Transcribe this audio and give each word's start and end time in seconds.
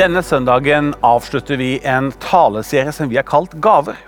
Denne 0.00 0.22
søndagen 0.24 0.94
avslutter 1.04 1.58
vi 1.60 1.74
en 1.84 2.06
taleserie 2.22 2.92
som 2.94 3.10
vi 3.10 3.18
har 3.18 3.26
kalt 3.28 3.52
Gaver. 3.60 3.98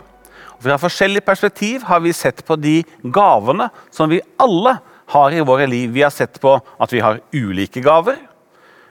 Og 0.54 0.62
fra 0.64 0.78
forskjellig 0.80 1.20
perspektiv 1.26 1.82
har 1.84 2.00
vi 2.00 2.14
sett 2.16 2.40
på 2.48 2.56
de 2.56 2.78
gavene 3.02 3.66
som 3.92 4.08
vi 4.08 4.22
alle 4.40 4.78
har 5.12 5.36
i 5.36 5.42
våre 5.44 5.66
liv. 5.68 5.90
Vi 5.92 6.00
har 6.00 6.14
sett 6.14 6.40
på 6.40 6.54
at 6.56 6.94
vi 6.94 7.02
har 7.04 7.20
ulike 7.36 7.82
gaver. 7.84 8.16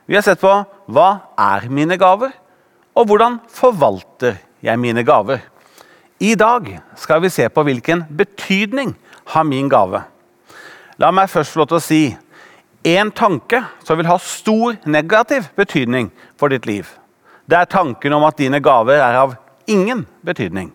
Vi 0.05 0.13
har 0.13 0.21
sett 0.21 0.43
på 0.43 0.51
hva 0.93 1.07
er 1.41 1.65
mine 1.73 1.97
gaver, 1.97 2.35
og 2.93 3.09
hvordan 3.09 3.39
forvalter 3.49 4.37
jeg 4.61 4.77
mine 4.77 5.01
gaver. 5.07 5.41
I 6.21 6.35
dag 6.37 6.69
skal 7.01 7.23
vi 7.25 7.33
se 7.33 7.49
på 7.49 7.65
hvilken 7.65 8.05
betydning 8.13 8.93
har 9.33 9.47
min 9.47 9.71
gave. 9.73 10.03
La 11.01 11.09
meg 11.09 11.33
først 11.33 11.55
få 11.55 11.63
lov 11.63 11.71
til 11.71 11.81
å 11.81 11.87
si 11.87 12.03
en 12.83 13.11
tanke 13.11 13.63
som 13.83 13.97
vil 13.97 14.09
ha 14.09 14.17
stor 14.19 14.77
negativ 14.89 15.49
betydning 15.55 16.09
for 16.39 16.49
ditt 16.49 16.65
liv. 16.65 16.87
Det 17.45 17.57
er 17.57 17.69
tanken 17.69 18.13
om 18.13 18.25
at 18.25 18.39
dine 18.39 18.61
gaver 18.63 19.01
er 19.01 19.17
av 19.21 19.35
ingen 19.69 20.05
betydning. 20.25 20.71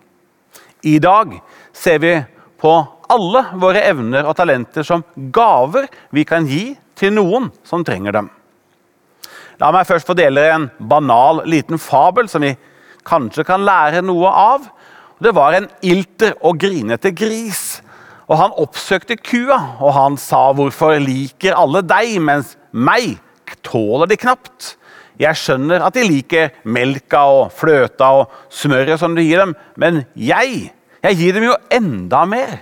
I 0.83 0.99
dag 1.03 1.39
ser 1.73 1.99
vi 1.99 2.13
på 2.61 2.73
alle 3.11 3.43
våre 3.59 3.83
evner 3.87 4.27
og 4.27 4.35
talenter 4.37 4.85
som 4.87 5.03
gaver 5.33 5.87
vi 6.15 6.23
kan 6.27 6.47
gi 6.47 6.71
til 6.97 7.13
noen 7.15 7.51
som 7.67 7.83
trenger 7.85 8.15
dem. 8.15 8.29
La 9.57 9.71
meg 9.73 9.87
først 9.89 10.07
få 10.07 10.13
dele 10.17 10.43
en 10.53 10.67
banal 10.77 11.41
liten 11.49 11.81
fabel 11.81 12.29
som 12.29 12.43
vi 12.45 12.53
kanskje 13.07 13.45
kan 13.47 13.63
lære 13.65 14.03
noe 14.05 14.29
av. 14.29 14.67
Det 15.17 15.33
var 15.33 15.57
en 15.57 15.69
ilter 15.81 16.35
og 16.45 16.59
grinete 16.61 17.11
gris 17.17 17.66
og 18.27 18.35
han 18.41 18.55
oppsøkte 18.59 19.15
kua, 19.23 19.57
og 19.79 19.93
han 19.95 20.17
sa, 20.17 20.51
'Hvorfor 20.51 20.99
liker 20.99 21.55
alle 21.55 21.81
deg, 21.81 22.19
mens 22.21 22.57
meg 22.71 23.19
tåler 23.63 24.07
de 24.07 24.17
knapt?' 24.17 24.75
'Jeg 25.17 25.35
skjønner 25.35 25.81
at 25.81 25.93
de 25.93 26.03
liker 26.03 26.51
melka 26.63 27.23
og 27.25 27.51
fløta 27.51 28.11
og 28.19 28.31
smøret 28.49 28.99
som 28.99 29.15
du 29.15 29.21
gir 29.21 29.39
dem, 29.39 29.55
men 29.75 30.05
jeg, 30.15 30.71
jeg 31.03 31.17
gir 31.17 31.33
dem 31.33 31.43
jo 31.43 31.55
enda 31.71 32.25
mer.' 32.25 32.59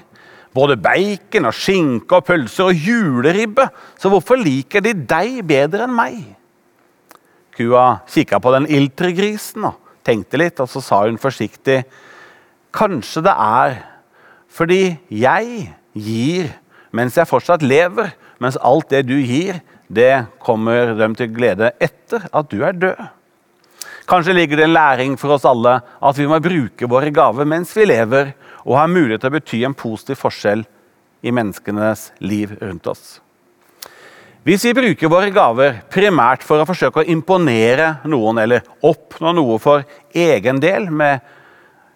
Både 0.56 0.78
bacon 0.78 1.50
og 1.50 1.54
skinke 1.54 2.16
og 2.16 2.24
pølser 2.24 2.70
og 2.70 2.76
juleribbe, 2.80 3.68
så 4.00 4.08
hvorfor 4.08 4.40
liker 4.40 4.80
de 4.80 4.94
deg 4.94 5.42
bedre 5.44 5.84
enn 5.84 5.92
meg? 5.92 6.22
Kua 7.58 8.00
kikka 8.08 8.40
på 8.40 8.54
den 8.56 8.70
iltre 8.72 9.12
grisen 9.12 9.66
og 9.68 9.76
tenkte 10.06 10.40
litt, 10.40 10.62
og 10.64 10.70
så 10.72 10.80
sa 10.80 11.02
hun 11.04 11.18
forsiktig, 11.18 11.84
'Kanskje 12.72 13.24
det 13.24 13.36
er 13.36 13.95
fordi 14.56 14.95
jeg 15.11 15.67
gir 15.92 16.53
mens 16.95 17.17
jeg 17.20 17.28
fortsatt 17.28 17.64
lever, 17.66 18.14
mens 18.39 18.59
alt 18.64 18.88
det 18.94 19.03
du 19.09 19.17
gir, 19.20 19.59
det 19.92 20.25
kommer 20.44 20.95
dem 20.97 21.16
til 21.17 21.31
glede 21.36 21.73
etter 21.84 22.23
at 22.31 22.50
du 22.52 22.62
er 22.64 22.78
død. 22.78 23.02
Kanskje 24.08 24.36
ligger 24.38 24.59
det 24.59 24.67
en 24.67 24.75
læring 24.75 25.17
for 25.17 25.34
oss 25.36 25.47
alle 25.50 25.80
at 25.81 26.17
vi 26.17 26.28
må 26.30 26.39
bruke 26.44 26.89
våre 26.89 27.12
gaver 27.14 27.47
mens 27.50 27.73
vi 27.75 27.88
lever, 27.89 28.34
og 28.66 28.80
har 28.80 28.89
mulighet 28.89 29.22
til 29.22 29.30
å 29.30 29.36
bety 29.36 29.59
en 29.66 29.78
positiv 29.78 30.22
forskjell 30.23 30.64
i 31.25 31.34
menneskenes 31.34 32.09
liv 32.25 32.53
rundt 32.62 32.88
oss. 32.90 33.19
Hvis 34.45 34.66
vi 34.67 34.75
bruker 34.78 35.09
våre 35.09 35.31
gaver 35.34 35.80
primært 35.90 36.45
for 36.45 36.62
å 36.62 36.67
forsøke 36.69 37.02
å 37.02 37.09
imponere 37.09 37.95
noen 38.06 38.44
eller 38.44 38.66
oppnå 38.86 39.34
noe 39.34 39.58
for 39.62 39.86
egen 40.14 40.62
del 40.62 40.92
med 40.94 41.23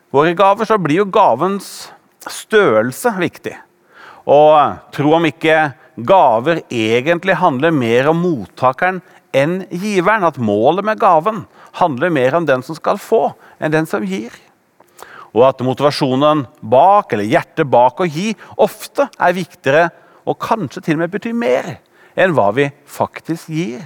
våre 0.09 0.33
gaver, 0.33 0.65
så 0.65 0.79
blir 0.81 1.03
jo 1.03 1.11
gavens 1.13 1.91
størrelse 2.27 3.13
viktig. 3.19 3.55
Og 4.29 4.81
tro 4.93 5.15
om 5.15 5.25
ikke 5.29 5.71
gaver 6.07 6.61
egentlig 6.69 7.37
handler 7.39 7.73
mer 7.75 8.09
om 8.11 8.19
mottakeren 8.23 8.99
enn 9.35 9.63
giveren. 9.69 10.27
At 10.27 10.37
målet 10.41 10.85
med 10.85 10.99
gaven 11.01 11.45
handler 11.79 12.13
mer 12.13 12.37
om 12.37 12.47
den 12.47 12.63
som 12.65 12.77
skal 12.77 12.99
få, 13.01 13.29
enn 13.59 13.73
den 13.73 13.89
som 13.89 14.05
gir. 14.05 14.33
Og 15.29 15.45
at 15.45 15.61
motivasjonen 15.61 16.45
bak, 16.61 17.13
eller 17.13 17.29
hjertet 17.29 17.69
bak 17.69 18.01
å 18.01 18.09
gi, 18.09 18.33
ofte 18.57 19.07
er 19.19 19.37
viktigere 19.37 19.85
og 20.29 20.39
kanskje 20.41 20.83
til 20.83 20.97
og 20.97 21.03
med 21.03 21.13
betyr 21.13 21.37
mer 21.37 21.77
enn 22.19 22.33
hva 22.35 22.49
vi 22.55 22.67
faktisk 22.89 23.51
gir. 23.53 23.85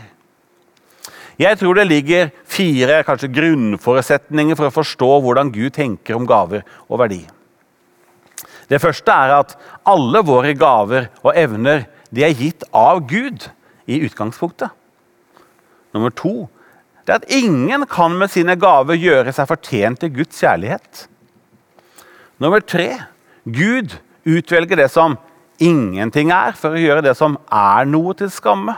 Jeg 1.40 1.58
tror 1.58 1.76
det 1.76 1.88
ligger 1.90 2.30
fire 2.46 3.02
kanskje 3.08 3.32
grunnforutsetninger 3.34 4.58
for 4.58 4.70
å 4.70 4.76
forstå 4.76 5.10
hvordan 5.26 5.52
Gud 5.54 5.74
tenker 5.76 6.16
om 6.16 6.28
gaver 6.30 6.62
og 6.88 7.02
verdi. 7.02 7.24
Det 8.70 8.82
første 8.82 9.12
er 9.12 9.34
at 9.42 9.56
alle 9.90 10.24
våre 10.26 10.54
gaver 10.58 11.10
og 11.24 11.34
evner 11.36 11.88
de 12.14 12.26
er 12.26 12.36
gitt 12.38 12.66
av 12.76 13.02
Gud 13.10 13.50
i 13.90 14.00
utgangspunktet. 14.06 14.72
Nummer 15.94 16.14
to 16.16 16.48
det 17.04 17.12
er 17.12 17.20
at 17.20 17.34
ingen 17.36 17.84
kan 17.92 18.14
med 18.16 18.32
sine 18.32 18.56
gaver 18.56 18.96
gjøre 18.96 19.34
seg 19.36 19.50
fortjent 19.50 20.00
til 20.00 20.14
Guds 20.16 20.40
kjærlighet. 20.40 21.08
Nummer 22.40 22.64
tre 22.64 22.94
Gud 23.44 23.98
utvelger 24.24 24.80
det 24.80 24.88
som 24.94 25.18
ingenting 25.60 26.32
er, 26.32 26.56
for 26.56 26.76
å 26.76 26.80
gjøre 26.80 27.04
det 27.04 27.16
som 27.20 27.36
er 27.52 27.88
noe, 27.90 28.16
til 28.16 28.32
skamme. 28.32 28.78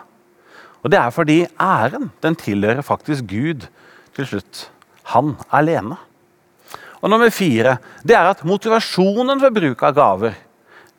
Og 0.81 0.91
Det 0.91 0.99
er 0.99 1.13
fordi 1.13 1.37
æren 1.61 2.11
den 2.21 2.35
tilhører 2.37 2.81
faktisk 2.85 3.25
Gud 3.29 3.67
til 4.17 4.25
slutt. 4.25 4.69
Han 5.13 5.35
alene. 5.49 5.97
Og 7.01 7.11
nummer 7.11 7.31
fire 7.33 7.77
det 8.03 8.15
er 8.17 8.31
at 8.31 8.43
motivasjonen 8.47 9.41
for 9.41 9.55
bruk 9.55 9.83
av 9.85 9.95
gaver 9.97 10.35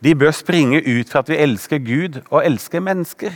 de 0.04 0.12
bør 0.18 0.34
springe 0.36 0.82
ut 0.84 1.08
fra 1.08 1.22
at 1.24 1.30
vi 1.32 1.40
elsker 1.40 1.80
Gud 1.82 2.18
og 2.28 2.42
elsker 2.42 2.84
mennesker. 2.84 3.32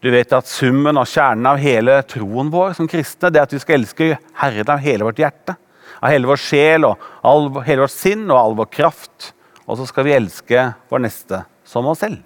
Du 0.00 0.08
vet 0.14 0.30
at 0.32 0.48
Summen 0.48 0.96
og 0.96 1.08
kjernen 1.10 1.48
av 1.50 1.58
hele 1.60 1.98
troen 2.08 2.52
vår 2.52 2.78
som 2.78 2.88
kristne 2.88 3.32
det 3.32 3.42
er 3.42 3.48
at 3.48 3.56
vi 3.56 3.60
skal 3.60 3.80
elske 3.80 4.14
Herren 4.40 4.72
av 4.72 4.80
hele 4.80 5.04
vårt 5.08 5.20
hjerte, 5.20 5.58
av 6.00 6.14
hele 6.14 6.30
vår 6.30 6.40
sjel 6.40 6.86
og 6.88 7.02
all, 7.26 7.50
hele 7.66 7.84
vårt 7.84 7.96
sinn 7.96 8.24
og 8.30 8.38
all 8.38 8.56
vår 8.62 8.70
kraft. 8.72 9.32
Og 9.66 9.76
så 9.78 9.90
skal 9.90 10.06
vi 10.06 10.16
elske 10.16 10.70
vår 10.90 11.04
neste 11.04 11.44
som 11.68 11.90
oss 11.90 12.00
selv. 12.06 12.22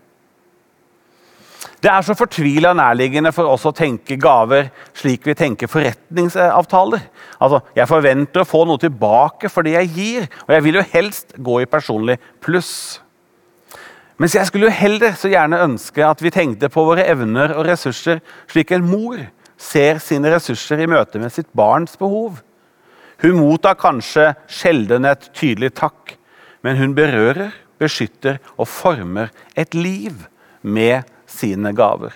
Det 1.84 1.90
er 1.92 2.00
så 2.00 2.14
fortvila 2.16 2.70
nærliggende 2.72 3.28
for 3.36 3.50
oss 3.52 3.66
å 3.68 3.74
tenke 3.76 4.16
gaver 4.16 4.70
slik 4.96 5.26
vi 5.28 5.34
tenker 5.36 5.68
forretningsavtaler. 5.68 7.02
Altså, 7.36 7.60
Jeg 7.76 7.90
forventer 7.90 8.40
å 8.40 8.48
få 8.48 8.62
noe 8.64 8.80
tilbake 8.80 9.50
for 9.52 9.62
det 9.66 9.74
jeg 9.74 9.90
gir, 9.92 10.28
og 10.46 10.54
jeg 10.54 10.64
vil 10.64 10.78
jo 10.80 10.86
helst 10.94 11.36
gå 11.36 11.60
i 11.60 11.68
personlig 11.68 12.16
pluss. 12.40 13.02
Mens 14.16 14.32
jeg 14.32 14.48
skulle 14.48 14.70
jo 14.70 14.78
heller 14.78 15.12
så 15.12 15.28
gjerne 15.28 15.60
ønske 15.60 16.00
at 16.08 16.24
vi 16.24 16.32
tenkte 16.32 16.72
på 16.72 16.86
våre 16.88 17.04
evner 17.04 17.52
og 17.52 17.66
ressurser 17.68 18.24
slik 18.48 18.72
en 18.72 18.88
mor 18.88 19.20
ser 19.60 20.00
sine 20.00 20.32
ressurser 20.32 20.80
i 20.80 20.88
møte 20.88 21.20
med 21.20 21.34
sitt 21.34 21.52
barns 21.52 21.98
behov. 22.00 22.40
Hun 23.20 23.42
mottar 23.42 23.76
kanskje 23.76 24.32
sjelden 24.48 25.04
et 25.04 25.28
tydelig 25.36 25.74
takk, 25.76 26.16
men 26.64 26.80
hun 26.80 26.96
berører, 26.96 27.52
beskytter 27.76 28.38
og 28.56 28.70
former 28.70 29.34
et 29.58 29.74
liv 29.76 30.30
med 30.62 31.04
sine 31.34 31.74
gaver. 31.76 32.14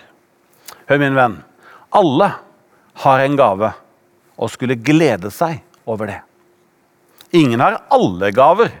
Hør, 0.89 1.01
min 1.01 1.17
venn. 1.17 1.37
Alle 1.95 2.31
har 3.03 3.23
en 3.23 3.37
gave 3.39 3.73
og 4.39 4.51
skulle 4.53 4.79
glede 4.79 5.31
seg 5.33 5.59
over 5.89 6.09
det. 6.09 6.19
Ingen 7.35 7.61
har 7.61 7.81
alle 7.93 8.31
gaver. 8.33 8.71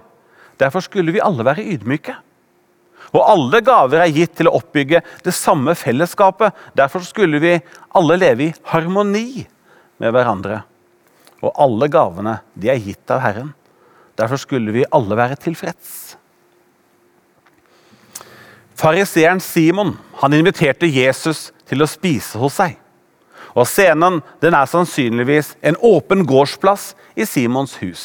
Derfor 0.59 0.83
skulle 0.83 1.13
vi 1.13 1.21
alle 1.23 1.45
være 1.45 1.65
ydmyke. 1.75 2.15
Og 3.09 3.23
alle 3.23 3.61
gaver 3.65 4.03
er 4.03 4.13
gitt 4.13 4.35
til 4.37 4.49
å 4.49 4.55
oppbygge 4.59 5.01
det 5.25 5.33
samme 5.33 5.73
fellesskapet. 5.77 6.53
Derfor 6.77 7.05
skulle 7.05 7.41
vi 7.41 7.55
alle 7.97 8.19
leve 8.21 8.49
i 8.49 8.55
harmoni 8.71 9.45
med 10.01 10.13
hverandre. 10.13 10.61
Og 11.39 11.55
alle 11.55 11.89
gavene 11.91 12.39
de 12.53 12.69
er 12.71 12.81
gitt 12.83 13.13
av 13.13 13.23
Herren. 13.23 13.53
Derfor 14.19 14.41
skulle 14.41 14.73
vi 14.75 14.87
alle 14.93 15.17
være 15.17 15.39
tilfreds. 15.39 16.18
Fariseeren 18.79 19.41
Simon 19.43 19.97
han 20.21 20.33
inviterte 20.37 20.87
Jesus 20.87 21.49
til 21.67 21.83
å 21.83 21.89
spise 21.89 22.39
hos 22.39 22.61
seg. 22.61 22.77
Og 23.51 23.65
Scenen 23.67 24.21
den 24.39 24.55
er 24.55 24.69
sannsynligvis 24.71 25.55
en 25.65 25.75
åpen 25.83 26.23
gårdsplass 26.29 26.93
i 27.19 27.27
Simons 27.27 27.75
hus. 27.81 28.03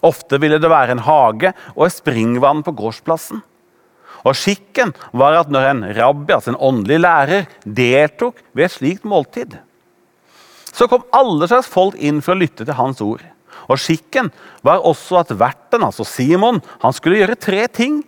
Ofte 0.00 0.38
ville 0.40 0.60
det 0.62 0.70
være 0.70 0.94
en 0.94 1.04
hage 1.04 1.52
og 1.74 1.84
et 1.84 1.96
springvann 1.98 2.62
på 2.64 2.72
gårdsplassen. 2.78 3.42
Og 4.24 4.36
Skikken 4.38 4.94
var 5.12 5.36
at 5.42 5.52
når 5.52 5.68
en 5.68 5.84
rabbi, 5.98 6.32
altså 6.34 6.54
en 6.54 6.62
åndelig 6.70 7.02
lærer, 7.02 7.50
deltok 7.64 8.40
ved 8.52 8.68
et 8.68 8.76
slikt 8.78 9.04
måltid, 9.08 9.58
så 10.72 10.88
kom 10.88 11.04
alle 11.16 11.48
slags 11.50 11.68
folk 11.68 11.98
inn 11.98 12.22
for 12.24 12.32
å 12.34 12.40
lytte 12.40 12.64
til 12.64 12.78
hans 12.78 13.02
ord. 13.04 13.22
Og 13.68 13.76
Skikken 13.82 14.32
var 14.64 14.86
også 14.88 15.20
at 15.20 15.36
verten, 15.36 15.84
altså 15.84 16.06
Simon, 16.06 16.62
han 16.80 16.96
skulle 16.96 17.20
gjøre 17.20 17.40
tre 17.40 17.66
ting 17.68 18.00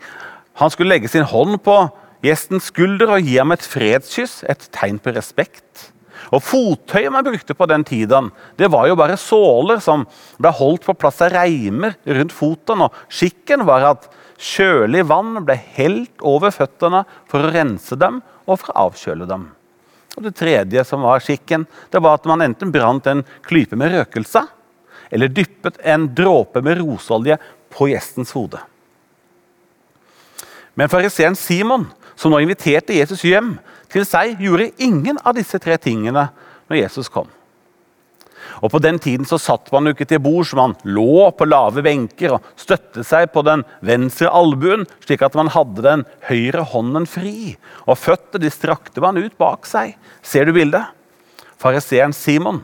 han 0.61 0.73
skulle 0.73 0.93
legge 0.93 1.09
sin 1.09 1.25
hånd 1.25 1.57
på 1.65 1.77
gjestens 2.25 2.69
skulder 2.69 3.15
og 3.15 3.25
gi 3.25 3.39
ham 3.39 3.55
et 3.55 3.65
fredskyss, 3.65 4.43
et 4.45 4.69
tegn 4.77 5.01
på 5.01 5.15
respekt. 5.17 5.89
Og 6.31 6.43
Fottøyet 6.45 7.13
man 7.13 7.25
brukte 7.25 7.57
på 7.57 7.69
den 7.71 7.85
tiden, 7.89 8.29
det 8.61 8.69
var 8.71 8.87
jo 8.91 8.99
bare 8.99 9.17
såler 9.19 9.81
som 9.81 10.05
ble 10.39 10.53
holdt 10.53 10.85
på 10.85 10.95
plass 11.01 11.23
av 11.25 11.33
reimer 11.33 11.97
rundt 12.05 12.35
føttene. 12.37 12.91
og 12.91 13.09
Skikken 13.09 13.65
var 13.67 13.89
at 13.89 14.11
kjølig 14.41 15.07
vann 15.09 15.41
ble 15.47 15.57
helt 15.79 16.21
over 16.21 16.53
føttene 16.53 17.07
for 17.31 17.41
å 17.41 17.55
rense 17.55 17.97
dem 17.97 18.21
og 18.45 18.61
for 18.61 18.73
å 18.73 18.87
avkjøle 18.91 19.29
dem. 19.31 19.49
Og 20.19 20.27
det 20.27 20.35
tredje, 20.37 20.85
som 20.85 21.07
var 21.07 21.23
skikken, 21.23 21.65
det 21.89 22.03
var 22.03 22.19
at 22.19 22.27
man 22.29 22.43
enten 22.45 22.73
brant 22.75 23.07
en 23.09 23.23
klype 23.47 23.79
med 23.79 23.95
røkelse 23.95 24.43
eller 25.11 25.33
dyppet 25.33 25.81
en 25.89 26.09
dråpe 26.15 26.61
med 26.63 26.83
roseolje 26.83 27.39
på 27.73 27.89
gjestens 27.91 28.35
hode. 28.37 28.61
Men 30.79 30.91
fariseeren 30.93 31.39
Simon, 31.39 31.89
som 32.19 32.33
nå 32.33 32.41
inviterte 32.43 32.97
Jesus 32.97 33.25
hjem 33.27 33.57
til 33.91 34.07
seg, 34.07 34.39
gjorde 34.41 34.71
ingen 34.83 35.19
av 35.25 35.37
disse 35.39 35.59
tre 35.63 35.77
tingene 35.81 36.29
når 36.71 36.83
Jesus 36.85 37.11
kom. 37.13 37.29
Og 38.61 38.73
På 38.73 38.81
den 38.83 38.99
tiden 39.01 39.25
så 39.29 39.39
satt 39.41 39.71
man 39.73 39.87
jo 39.87 39.95
ikke 39.95 40.09
til 40.09 40.21
bords, 40.23 40.53
man 40.57 40.75
lå 40.85 41.31
på 41.37 41.47
lave 41.49 41.85
benker 41.85 42.37
og 42.37 42.49
støttet 42.61 43.07
seg 43.09 43.31
på 43.33 43.45
den 43.47 43.63
venstre 43.85 44.29
albuen, 44.33 44.85
slik 45.05 45.23
at 45.25 45.37
man 45.39 45.53
hadde 45.55 45.85
den 45.87 46.05
høyre 46.29 46.65
hånden 46.73 47.07
fri. 47.09 47.55
Og 47.87 48.01
føttene 48.01 48.45
de 48.45 48.53
strakte 48.53 49.05
man 49.05 49.21
ut 49.21 49.37
bak 49.41 49.69
seg. 49.69 49.95
Ser 50.23 50.49
du 50.49 50.53
bildet? 50.57 50.93
Fariseeren 51.61 52.17
Simon 52.17 52.63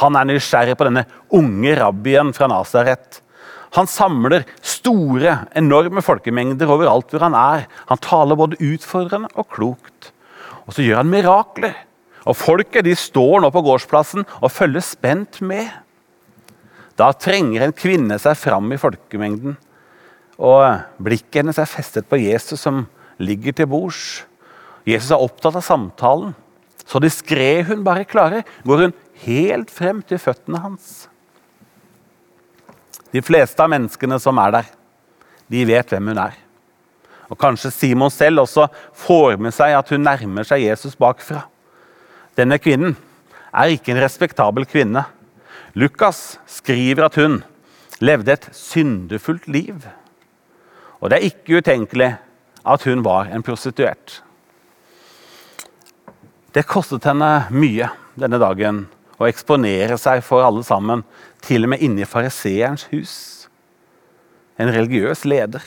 han 0.00 0.16
er 0.16 0.28
nysgjerrig 0.28 0.76
på 0.78 0.86
denne 0.88 1.04
unge 1.36 1.74
rabbien 1.76 2.32
fra 2.36 2.48
Nasaret. 2.48 3.20
Han 3.72 3.88
samler 3.88 4.44
store, 4.60 5.46
enorme 5.56 6.02
folkemengder 6.04 6.70
overalt 6.70 7.12
hvor 7.12 7.24
han 7.24 7.36
er. 7.38 7.64
Han 7.88 8.00
taler 8.04 8.36
både 8.36 8.60
utfordrende 8.60 9.30
og 9.32 9.48
klokt. 9.54 10.10
Og 10.66 10.76
så 10.76 10.84
gjør 10.84 11.00
han 11.00 11.12
mirakler. 11.12 11.74
Og 12.28 12.36
Folket 12.38 12.84
de 12.86 12.94
står 12.98 13.40
nå 13.42 13.50
på 13.50 13.62
gårdsplassen 13.64 14.26
og 14.40 14.52
følger 14.52 14.84
spent 14.84 15.40
med. 15.42 15.70
Da 17.00 17.10
trenger 17.16 17.64
en 17.64 17.74
kvinne 17.74 18.18
seg 18.20 18.36
fram 18.38 18.68
i 18.74 18.80
folkemengden. 18.80 19.56
Og 20.42 20.62
Blikket 21.02 21.40
hennes 21.40 21.58
er 21.58 21.70
festet 21.70 22.08
på 22.10 22.20
Jesus 22.20 22.60
som 22.62 22.84
ligger 23.22 23.56
til 23.56 23.70
bords. 23.72 24.22
Jesus 24.86 25.14
er 25.14 25.22
opptatt 25.22 25.56
av 25.58 25.64
samtalen. 25.64 26.36
Så 26.84 27.00
diskré 27.00 27.62
hun 27.64 27.84
bare 27.86 28.04
klarer, 28.08 28.44
går 28.66 28.86
hun 28.86 28.94
helt 29.24 29.70
frem 29.72 30.02
til 30.04 30.20
føttene 30.20 30.60
hans. 30.60 31.06
De 33.12 33.22
fleste 33.22 33.60
av 33.62 33.70
menneskene 33.72 34.18
som 34.20 34.38
er 34.40 34.54
der, 34.56 34.70
de 35.52 35.64
vet 35.68 35.92
hvem 35.92 36.12
hun 36.12 36.20
er. 36.22 36.36
Og 37.32 37.38
Kanskje 37.40 37.72
Simon 37.72 38.12
selv 38.12 38.44
også 38.44 38.66
får 39.04 39.38
med 39.40 39.54
seg 39.56 39.76
at 39.76 39.92
hun 39.92 40.04
nærmer 40.04 40.46
seg 40.48 40.64
Jesus 40.64 40.96
bakfra. 40.98 41.46
Denne 42.36 42.58
kvinnen 42.60 42.96
er 43.52 43.72
ikke 43.72 43.92
en 43.92 44.02
respektabel 44.02 44.66
kvinne. 44.68 45.04
Lukas 45.76 46.38
skriver 46.48 47.06
at 47.06 47.16
hun 47.20 47.40
levde 48.04 48.34
et 48.34 48.48
syndefullt 48.56 49.48
liv. 49.48 49.84
Og 51.00 51.10
det 51.10 51.18
er 51.18 51.28
ikke 51.28 51.60
utenkelig 51.60 52.14
at 52.62 52.84
hun 52.88 53.04
var 53.04 53.28
en 53.32 53.44
prostituert. 53.44 54.20
Det 56.52 56.68
kostet 56.68 57.06
henne 57.08 57.46
mye 57.52 57.88
denne 58.20 58.40
dagen 58.40 58.84
å 59.22 59.28
eksponere 59.30 59.98
seg 60.00 60.22
for 60.26 60.44
alle 60.44 60.64
sammen, 60.66 61.04
til 61.42 61.66
og 61.66 61.74
med 61.74 61.84
inne 61.84 62.04
i 62.04 62.08
fariseerens 62.08 62.88
hus. 62.92 63.14
En 64.60 64.72
religiøs 64.72 65.24
leder. 65.26 65.64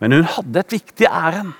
Men 0.00 0.16
hun 0.16 0.26
hadde 0.28 0.64
et 0.64 0.74
viktig 0.78 1.08
ærend. 1.08 1.54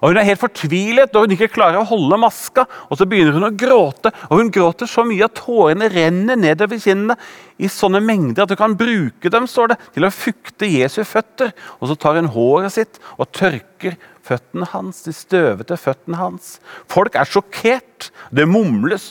Og 0.00 0.08
Hun 0.08 0.16
er 0.16 0.24
helt 0.30 0.40
fortvilet 0.40 1.12
når 1.12 1.26
hun 1.26 1.34
ikke 1.34 1.50
klarer 1.52 1.82
å 1.82 1.88
holde 1.88 2.16
maska. 2.20 2.64
og 2.88 2.96
Så 2.96 3.06
begynner 3.08 3.36
hun 3.36 3.44
å 3.44 3.52
gråte, 3.52 4.12
og 4.30 4.40
hun 4.40 4.52
gråter 4.52 4.88
så 4.88 5.04
mye 5.04 5.26
at 5.26 5.36
tårene 5.36 5.90
renner 5.92 6.40
nedover 6.40 6.80
kinnene 6.80 7.18
i 7.60 7.68
sånne 7.68 8.00
mengder 8.00 8.46
at 8.46 8.54
hun 8.54 8.60
kan 8.62 8.76
bruke 8.80 9.32
dem 9.32 9.48
står 9.50 9.74
det, 9.74 9.78
til 9.92 10.08
å 10.08 10.14
fukte 10.14 10.70
Jesu 10.70 11.02
føtter. 11.04 11.52
Og 11.80 11.92
Så 11.92 11.98
tar 12.00 12.16
hun 12.16 12.32
håret 12.32 12.72
sitt 12.72 13.00
og 13.18 13.28
tørker 13.28 13.98
føttene 14.30 14.68
hans, 14.72 15.02
de 15.04 15.14
støvete 15.14 15.76
føttene 15.80 16.20
hans. 16.20 16.56
Folk 16.90 17.18
er 17.18 17.28
sjokkert. 17.28 18.10
Det 18.30 18.46
mumles 18.48 19.10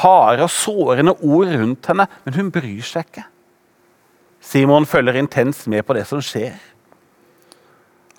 harde 0.00 0.42
og 0.46 0.50
sårende 0.50 1.14
ord 1.22 1.52
rundt 1.54 1.86
henne, 1.90 2.08
men 2.24 2.38
hun 2.38 2.50
bryr 2.54 2.82
seg 2.86 3.06
ikke. 3.06 3.26
Simon 4.44 4.86
følger 4.86 5.16
intenst 5.20 5.68
med 5.72 5.86
på 5.86 5.96
det 5.96 6.04
som 6.08 6.20
skjer. 6.24 6.56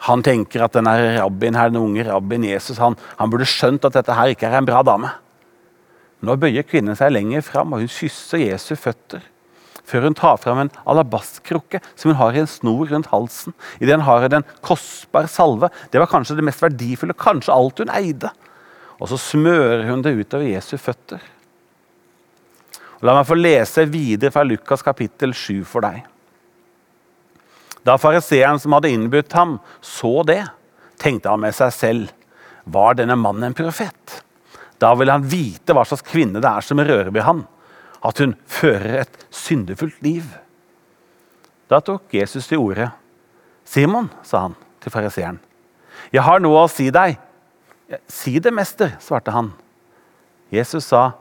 Han 0.08 0.24
tenker 0.26 0.66
at 0.66 0.74
denne 0.76 0.94
rabbien 1.20 1.58
her, 1.58 1.72
den 1.72 1.82
unge 1.82 2.06
rabbien 2.08 2.46
Jesus 2.46 2.80
han, 2.82 2.98
han, 3.20 3.30
burde 3.32 3.48
skjønt 3.50 3.86
at 3.88 3.96
dette 3.98 4.16
her 4.16 4.34
ikke 4.34 4.50
er 4.50 4.60
en 4.60 4.68
bra 4.68 4.82
dame. 4.86 5.12
Nå 6.26 6.36
bøyer 6.40 6.66
kvinnen 6.66 6.98
seg 6.98 7.14
lenger 7.14 7.44
fram, 7.46 7.74
og 7.74 7.84
hun 7.84 7.92
kysser 7.92 8.42
Jesu 8.42 8.74
føtter. 8.80 9.24
Før 9.86 10.08
hun 10.08 10.18
tar 10.18 10.40
fram 10.42 10.64
en 10.64 10.72
alabastkrukke 10.90 11.82
som 11.94 12.10
hun 12.12 12.20
har 12.20 12.34
i 12.34 12.42
en 12.42 12.50
snor 12.50 12.90
rundt 12.90 13.12
halsen. 13.12 13.54
I 13.78 13.90
den 13.90 14.02
har 14.08 14.26
hun 14.26 14.40
en 14.40 14.48
kostbar 14.66 15.30
salve. 15.30 15.70
Det 15.94 16.02
var 16.02 16.10
kanskje 16.10 16.40
det 16.40 16.48
mest 16.48 16.64
verdifulle, 16.64 17.14
kanskje 17.14 17.54
alt 17.54 17.84
hun 17.84 17.94
eide. 17.94 18.32
Og 18.98 19.12
så 19.12 19.20
smører 19.22 19.86
hun 19.90 20.02
det 20.02 20.16
utover 20.18 20.48
Jesu 20.48 20.76
føtter. 20.82 21.22
Og 22.98 23.06
la 23.06 23.18
meg 23.18 23.30
få 23.30 23.38
lese 23.38 23.86
videre 23.92 24.34
fra 24.34 24.46
Lukas 24.48 24.82
kapittel 24.86 25.36
7 25.36 25.64
for 25.70 25.86
deg. 25.86 26.02
Da 27.86 28.00
fariseeren 28.02 28.58
som 28.58 28.74
hadde 28.74 28.90
innbudt 28.90 29.36
ham, 29.38 29.60
så 29.84 30.24
det, 30.26 30.42
tenkte 30.98 31.30
han 31.30 31.44
med 31.44 31.54
seg 31.54 31.74
selv 31.76 32.14
var 32.66 32.96
denne 32.98 33.18
mannen 33.20 33.52
en 33.52 33.58
profet. 33.58 34.22
Da 34.82 34.96
ville 34.98 35.14
han 35.14 35.28
vite 35.30 35.76
hva 35.76 35.84
slags 35.86 36.06
kvinne 36.08 36.42
det 36.42 36.50
er 36.50 36.66
som 36.66 36.82
rører 36.82 37.12
ved 37.14 37.28
han, 37.28 37.44
at 38.06 38.22
hun 38.22 38.36
fører 38.46 39.02
et 39.02 39.26
syndefullt 39.34 39.98
liv. 40.06 40.26
Da 41.70 41.82
tok 41.82 42.14
Jesus 42.14 42.48
til 42.48 42.62
orde. 42.62 42.92
'Simon', 43.66 44.12
sa 44.24 44.46
han 44.46 44.56
til 44.82 44.92
fariseeren, 44.94 45.40
'jeg 46.14 46.22
har 46.22 46.40
noe 46.40 46.66
å 46.66 46.70
si 46.70 46.92
deg.' 46.92 47.18
'Si 48.08 48.40
det, 48.40 48.54
mester', 48.54 48.98
svarte 49.00 49.32
han. 49.32 49.54
Jesus 50.52 50.86
sa, 50.86 51.14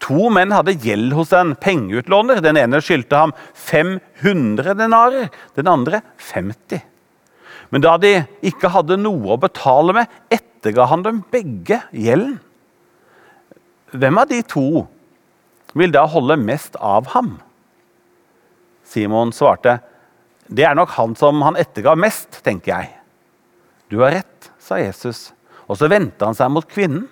To 0.00 0.30
menn 0.32 0.52
hadde 0.54 0.78
gjeld 0.80 1.12
hos 1.12 1.32
en 1.36 1.52
pengeutlåner. 1.60 2.40
Den 2.40 2.56
ene 2.56 2.80
skyldte 2.80 3.18
ham 3.20 3.34
500 3.52 4.74
denarer, 4.78 5.28
den 5.54 5.68
andre 5.68 6.00
50. 6.16 6.80
Men 7.70 7.84
da 7.84 7.96
de 8.00 8.14
ikke 8.42 8.72
hadde 8.72 8.96
noe 8.96 9.34
å 9.34 9.40
betale 9.40 9.94
med, 9.94 10.08
etterga 10.32 10.88
han 10.90 11.04
dem 11.04 11.20
begge 11.30 11.82
gjelden. 11.92 12.38
Hvem 13.92 14.18
av 14.22 14.30
de 14.30 14.40
to 14.46 14.86
vil 15.74 15.92
da 15.94 16.06
holde 16.08 16.38
mest 16.40 16.76
av 16.76 17.12
ham? 17.14 17.36
Simon 18.86 19.32
svarte, 19.34 19.78
det 20.50 20.66
er 20.66 20.74
nok 20.74 20.96
han 20.96 21.14
som 21.18 21.42
han 21.46 21.58
etterga 21.60 21.94
mest, 21.98 22.40
tenker 22.42 22.72
jeg. 22.72 22.90
Du 23.90 24.00
har 24.02 24.16
rett, 24.18 24.50
sa 24.58 24.80
Jesus, 24.80 25.30
og 25.70 25.78
så 25.78 25.90
vendte 25.90 26.26
han 26.26 26.36
seg 26.38 26.50
mot 26.50 26.66
kvinnen. 26.66 27.06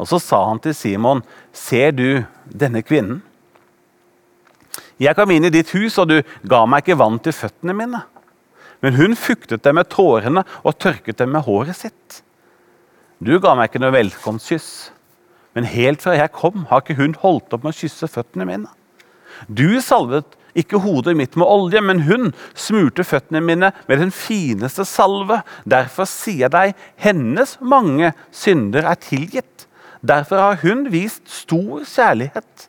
Og 0.00 0.08
så 0.10 0.18
sa 0.18 0.40
han 0.48 0.58
til 0.58 0.74
Simon, 0.74 1.22
'Ser 1.52 1.92
du 1.92 2.24
denne 2.44 2.82
kvinnen?' 2.82 3.22
'Jeg 4.98 5.16
kom 5.16 5.30
inn 5.30 5.44
i 5.44 5.50
ditt 5.50 5.70
hus, 5.70 5.98
og 5.98 6.08
du 6.08 6.22
ga 6.46 6.66
meg 6.66 6.82
ikke 6.82 6.98
vann 6.98 7.18
til 7.18 7.32
føttene 7.32 7.74
mine.' 7.74 8.02
'Men 8.82 8.94
hun 8.94 9.16
fuktet 9.16 9.62
dem 9.62 9.74
med 9.76 9.88
tårene 9.88 10.44
og 10.64 10.78
tørket 10.78 11.18
dem 11.18 11.30
med 11.32 11.44
håret 11.44 11.76
sitt.' 11.76 12.22
'Du 13.22 13.38
ga 13.38 13.54
meg 13.54 13.70
ikke 13.70 13.80
noe 13.80 13.94
velkomstkyss, 13.94 14.90
men 15.54 15.68
helt 15.70 16.02
fra 16.02 16.16
jeg 16.18 16.32
kom, 16.34 16.66
har 16.70 16.82
ikke 16.82 16.98
hun 16.98 17.14
holdt 17.22 17.54
opp 17.54 17.64
med 17.64 17.74
å 17.74 17.78
kysse 17.82 18.10
føttene 18.10 18.46
mine.' 18.48 18.72
'Du 19.48 19.80
salvet 19.82 20.36
ikke 20.54 20.78
hodet 20.78 21.16
mitt 21.18 21.36
med 21.36 21.48
olje, 21.50 21.80
men 21.82 22.04
hun 22.06 22.32
smurte 22.54 23.04
føttene 23.04 23.42
mine 23.42 23.72
med 23.88 23.98
den 23.98 24.12
fineste 24.14 24.86
salve.' 24.86 25.42
'Derfor 25.66 26.06
sier 26.10 26.46
jeg 26.46 26.54
deg, 26.54 26.74
hennes 26.96 27.56
mange 27.60 28.12
synder 28.30 28.86
er 28.86 29.00
tilgitt.' 29.00 29.66
Derfor 30.04 30.36
har 30.36 30.58
hun 30.60 30.90
vist 30.92 31.30
stor 31.32 31.84
kjærlighet. 31.88 32.68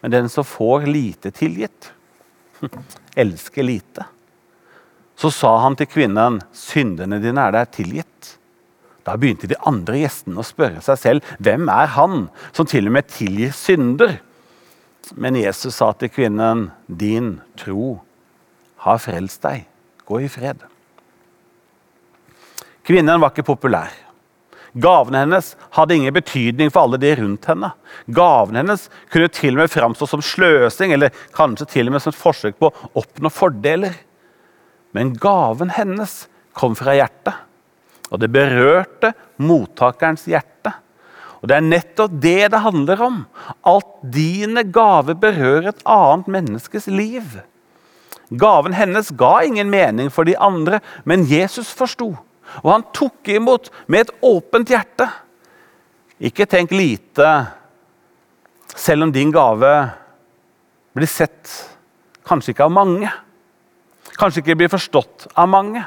Men 0.00 0.12
den 0.14 0.28
som 0.32 0.46
får 0.48 0.86
lite 0.88 1.30
tilgitt, 1.30 1.92
elsker 3.20 3.62
lite. 3.62 4.06
Så 5.16 5.28
sa 5.30 5.58
han 5.60 5.76
til 5.76 5.86
kvinnen, 5.86 6.40
'Syndene 6.52 7.20
dine 7.20 7.40
er 7.40 7.52
deg 7.52 7.74
tilgitt'. 7.76 8.36
Da 9.10 9.16
begynte 9.18 9.48
de 9.50 9.56
andre 9.66 10.04
gjestene 10.04 10.38
å 10.38 10.46
spørre 10.46 10.78
seg 10.86 10.98
selv, 10.98 11.22
'Hvem 11.42 11.66
er 11.68 11.88
han 11.98 12.28
som 12.52 12.66
til 12.66 12.86
og 12.86 12.92
med 12.94 13.08
tilgir 13.10 13.50
synder?' 13.50 14.20
Men 15.16 15.34
Jesus 15.34 15.74
sa 15.74 15.90
til 15.92 16.08
kvinnen, 16.08 16.70
'Din 16.86 17.40
tro 17.56 18.02
har 18.86 18.98
frelst 18.98 19.42
deg. 19.42 19.66
Gå 20.06 20.22
i 20.22 20.28
fred.' 20.28 20.62
Kvinnen 22.86 23.20
var 23.20 23.30
ikke 23.30 23.50
populær. 23.50 23.90
Gavene 24.78 25.24
hennes 25.24 25.56
hadde 25.74 25.96
ingen 25.96 26.14
betydning 26.14 26.70
for 26.70 26.86
alle 26.86 26.96
de 26.96 27.16
rundt 27.16 27.44
henne. 27.50 27.72
Gavene 28.06 28.62
hennes 28.62 28.88
kunne 29.10 29.28
til 29.28 29.58
og 29.58 29.64
med 29.64 29.70
framstå 29.70 30.06
som 30.06 30.22
sløsing 30.22 30.92
eller 30.92 31.10
kanskje 31.34 31.66
til 31.66 31.88
og 31.88 31.92
med 31.92 32.02
som 32.02 32.14
et 32.14 32.22
forsøk 32.22 32.58
på 32.60 32.70
å 32.70 32.90
oppnå 32.94 33.28
fordeler. 33.28 33.94
Men 34.94 35.14
gaven 35.14 35.70
hennes 35.74 36.28
kom 36.54 36.76
fra 36.78 36.94
hjertet, 36.94 37.34
og 38.10 38.20
det 38.20 38.30
berørte 38.34 39.12
mottakerens 39.38 40.26
hjerte. 40.28 40.72
Og 41.40 41.48
Det 41.48 41.56
er 41.56 41.64
nettopp 41.64 42.16
det 42.20 42.50
det 42.52 42.60
handler 42.60 43.00
om. 43.00 43.20
At 43.64 43.86
dine 44.02 44.64
gaver 44.64 45.16
berører 45.16 45.70
et 45.70 45.86
annet 45.88 46.28
menneskes 46.28 46.86
liv. 46.86 47.38
Gaven 48.30 48.76
hennes 48.76 49.10
ga 49.16 49.40
ingen 49.42 49.70
mening 49.70 50.10
for 50.12 50.28
de 50.28 50.36
andre, 50.36 50.80
men 51.04 51.24
Jesus 51.24 51.72
forsto. 51.72 52.12
Og 52.62 52.68
han 52.70 52.84
tok 52.92 53.30
imot 53.32 53.70
med 53.86 54.04
et 54.04 54.12
åpent 54.22 54.68
hjerte. 54.68 55.08
Ikke 56.20 56.46
tenk 56.46 56.74
lite 56.74 57.30
selv 58.76 59.06
om 59.06 59.12
din 59.12 59.32
gave 59.32 59.70
blir 60.94 61.08
sett 61.08 61.48
kanskje 62.26 62.52
ikke 62.52 62.66
av 62.68 62.74
mange. 62.74 63.10
Kanskje 64.20 64.42
ikke 64.42 64.58
blir 64.60 64.72
forstått 64.72 65.30
av 65.34 65.48
mange. 65.48 65.82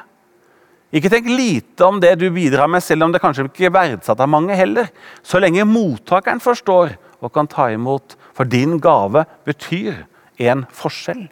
Ikke 0.94 1.10
tenk 1.10 1.26
lite 1.26 1.88
om 1.88 1.98
det 2.02 2.14
du 2.22 2.28
bidrar 2.30 2.70
med, 2.70 2.84
selv 2.86 3.08
om 3.08 3.14
det 3.14 3.22
kanskje 3.22 3.48
ikke 3.48 3.66
er 3.72 3.74
verdsatt 3.74 4.20
av 4.22 4.30
mange 4.30 4.54
heller. 4.58 4.92
Så 5.26 5.42
lenge 5.42 5.66
mottakeren 5.66 6.42
forstår 6.44 6.94
og 7.24 7.32
kan 7.34 7.50
ta 7.50 7.72
imot, 7.74 8.14
for 8.36 8.46
din 8.50 8.78
gave 8.82 9.24
betyr 9.48 10.04
en 10.44 10.68
forskjell. 10.74 11.26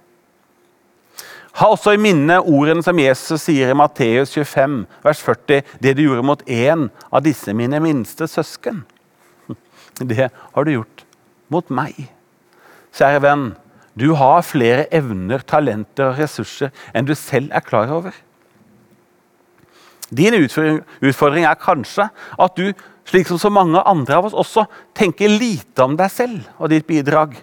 Ha 1.60 1.68
også 1.68 1.94
i 1.94 2.00
minne 2.00 2.38
ordene 2.40 2.82
som 2.86 3.00
Jesus 3.02 3.44
sier 3.44 3.74
i 3.74 3.78
Matteus 3.78 4.32
25, 4.34 4.86
vers 5.04 5.22
40, 5.22 5.68
det 5.84 5.94
du 5.98 6.06
gjorde 6.06 6.26
mot 6.26 6.44
én 6.48 6.88
av 7.12 7.26
disse 7.26 7.54
mine 7.54 7.82
minste 7.84 8.28
søsken. 8.32 8.86
Det 10.00 10.32
har 10.32 10.66
du 10.66 10.72
gjort 10.72 11.04
mot 11.52 11.68
meg. 11.70 12.08
Kjære 12.96 13.22
venn, 13.28 13.44
du 14.00 14.14
har 14.16 14.42
flere 14.48 14.88
evner, 14.96 15.44
talenter 15.44 16.14
og 16.14 16.22
ressurser 16.24 16.72
enn 16.96 17.06
du 17.06 17.14
selv 17.20 17.52
er 17.52 17.66
klar 17.68 17.92
over. 17.92 18.16
Din 20.12 20.36
utfordring 20.36 21.46
er 21.48 21.60
kanskje 21.60 22.10
at 22.12 22.58
du, 22.60 22.74
slik 23.08 23.30
som 23.30 23.40
så 23.40 23.52
mange 23.54 23.80
andre 23.88 24.20
av 24.20 24.28
oss 24.28 24.36
også, 24.36 24.66
tenker 24.98 25.32
lite 25.32 25.86
om 25.86 25.96
deg 26.00 26.12
selv 26.12 26.44
og 26.60 26.72
ditt 26.74 26.88
bidrag. 26.90 27.38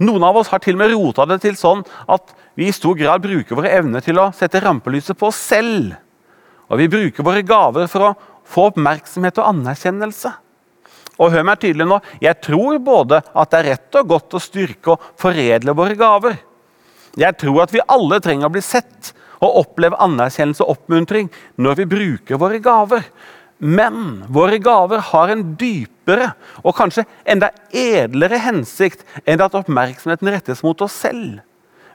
Noen 0.00 0.24
av 0.24 0.38
oss 0.40 0.48
har 0.52 0.62
til 0.62 0.76
og 0.76 0.82
med 0.82 0.92
rota 0.94 1.26
det 1.28 1.40
til 1.42 1.58
sånn 1.58 1.82
at 2.08 2.32
vi 2.58 2.68
i 2.68 2.74
stor 2.74 2.96
grad 2.98 3.22
bruker 3.22 3.58
våre 3.58 3.72
evner 3.76 4.02
til 4.04 4.18
å 4.22 4.30
sette 4.34 4.62
rampelyset 4.62 5.18
på 5.18 5.28
oss 5.28 5.40
selv. 5.50 5.92
Og 6.68 6.80
vi 6.80 6.90
bruker 6.90 7.26
våre 7.26 7.44
gaver 7.46 7.88
for 7.90 8.06
å 8.08 8.14
få 8.48 8.68
oppmerksomhet 8.70 9.40
og 9.42 9.50
anerkjennelse. 9.52 10.32
Og 11.18 11.32
hør 11.34 11.44
meg 11.46 11.60
tydelig 11.60 11.86
nå, 11.88 12.00
Jeg 12.22 12.40
tror 12.40 12.78
både 12.78 13.20
at 13.34 13.50
det 13.50 13.58
er 13.58 13.70
rett 13.72 13.98
og 14.00 14.08
godt 14.14 14.34
å 14.38 14.42
styrke 14.42 14.94
og 14.94 15.06
foredle 15.18 15.74
våre 15.74 15.98
gaver. 15.98 16.38
Jeg 17.18 17.34
tror 17.40 17.64
at 17.64 17.74
vi 17.74 17.82
alle 17.82 18.20
trenger 18.22 18.46
å 18.46 18.54
bli 18.54 18.62
sett 18.62 19.12
og 19.38 19.58
oppleve 19.62 19.98
anerkjennelse 20.02 20.64
og 20.64 20.76
oppmuntring 20.76 21.28
når 21.60 21.80
vi 21.80 21.90
bruker 21.90 22.40
våre 22.40 22.60
gaver. 22.62 23.04
Men 23.58 24.22
våre 24.30 24.60
gaver 24.62 25.02
har 25.10 25.32
en 25.32 25.44
dypere 25.58 26.30
og 26.62 26.76
kanskje 26.78 27.04
enda 27.26 27.50
edlere 27.74 28.38
hensikt 28.42 29.02
enn 29.26 29.42
at 29.42 29.56
oppmerksomheten 29.58 30.30
rettes 30.30 30.62
mot 30.66 30.78
oss 30.86 30.94
selv. 31.06 31.40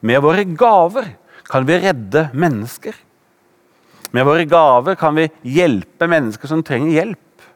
Med 0.03 0.19
våre 0.23 0.43
gaver 0.43 1.13
kan 1.47 1.67
vi 1.67 1.79
redde 1.85 2.27
mennesker. 2.35 2.95
Med 4.13 4.27
våre 4.27 4.43
gaver 4.45 4.97
kan 4.99 5.15
vi 5.17 5.29
hjelpe 5.55 6.07
mennesker 6.11 6.51
som 6.51 6.63
trenger 6.63 6.91
hjelp. 6.99 7.47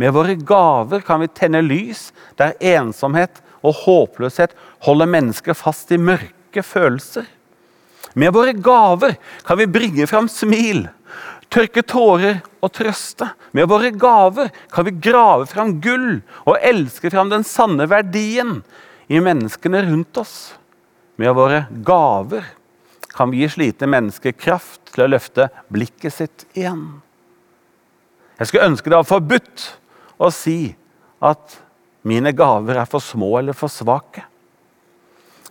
Med 0.00 0.14
våre 0.16 0.34
gaver 0.34 1.04
kan 1.04 1.20
vi 1.22 1.28
tenne 1.30 1.60
lys 1.62 2.08
der 2.40 2.56
ensomhet 2.58 3.42
og 3.62 3.76
håpløshet 3.84 4.56
holder 4.86 5.10
mennesker 5.12 5.54
fast 5.54 5.92
i 5.94 6.00
mørke 6.00 6.64
følelser. 6.64 7.28
Med 8.14 8.32
våre 8.34 8.52
gaver 8.52 9.16
kan 9.46 9.58
vi 9.58 9.66
bringe 9.66 10.06
fram 10.06 10.28
smil, 10.28 10.86
tørke 11.52 11.84
tårer 11.84 12.40
og 12.62 12.72
trøste. 12.74 13.28
Med 13.52 13.68
våre 13.70 13.92
gaver 13.94 14.50
kan 14.72 14.86
vi 14.88 14.96
grave 15.04 15.46
fram 15.50 15.78
gull 15.84 16.22
og 16.44 16.58
elske 16.60 17.12
fram 17.12 17.32
den 17.32 17.46
sanne 17.46 17.88
verdien 17.90 18.60
i 19.12 19.20
menneskene 19.20 19.84
rundt 19.88 20.20
oss. 20.22 20.36
Med 21.20 21.34
våre 21.36 21.66
gaver 21.84 22.46
kan 23.12 23.30
vi 23.30 23.42
gi 23.42 23.50
slitne 23.52 23.90
mennesker 23.92 24.36
kraft 24.36 24.94
til 24.94 25.04
å 25.04 25.10
løfte 25.12 25.48
blikket 25.72 26.14
sitt 26.16 26.46
igjen. 26.56 27.02
Jeg 28.38 28.48
skulle 28.48 28.70
ønske 28.72 28.90
det 28.90 28.98
var 28.98 29.08
forbudt 29.08 29.66
å 30.22 30.30
si 30.34 30.72
at 31.22 31.58
mine 32.08 32.32
gaver 32.34 32.80
er 32.80 32.88
for 32.90 33.04
små 33.04 33.36
eller 33.38 33.56
for 33.56 33.70
svake. 33.70 34.24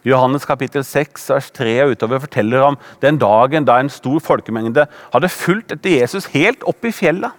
Johannes 0.07 0.47
kapittel 0.49 0.83
6, 0.85 1.27
vers 1.29 1.51
3 1.53 1.75
og 1.83 1.93
utover 1.95 2.23
forteller 2.23 2.63
om 2.65 2.77
den 3.03 3.19
dagen 3.21 3.67
da 3.67 3.77
en 3.79 3.91
stor 3.91 4.17
folkemengde 4.23 4.87
hadde 5.13 5.29
fulgt 5.29 5.75
etter 5.75 5.99
Jesus 5.99 6.31
helt 6.33 6.65
opp 6.69 6.87
i 6.87 6.93
fjellet. 6.95 7.37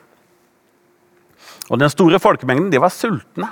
Og 1.71 1.81
Den 1.81 1.90
store 1.90 2.21
folkemengden 2.23 2.71
de 2.73 2.81
var 2.83 2.92
sultne. 2.95 3.49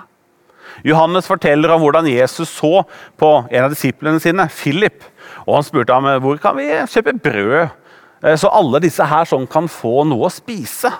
Johannes 0.86 1.26
forteller 1.26 1.72
om 1.74 1.82
hvordan 1.82 2.06
Jesus 2.08 2.52
så 2.54 2.84
på 3.18 3.30
en 3.50 3.64
av 3.64 3.72
disiplene 3.72 4.20
sine, 4.22 4.46
Philip. 4.48 5.02
og 5.46 5.56
Han 5.58 5.66
spurte 5.66 5.96
ham 5.96 6.08
hvor 6.22 6.38
kan 6.40 6.56
vi 6.56 6.68
kjøpe 6.70 7.18
brød, 7.18 7.70
eh, 8.22 8.36
så 8.36 8.52
alle 8.52 8.80
disse 8.80 9.04
her 9.04 9.26
sånn 9.26 9.48
kan 9.50 9.68
få 9.68 10.04
noe 10.06 10.28
å 10.28 10.32
spise. 10.32 10.92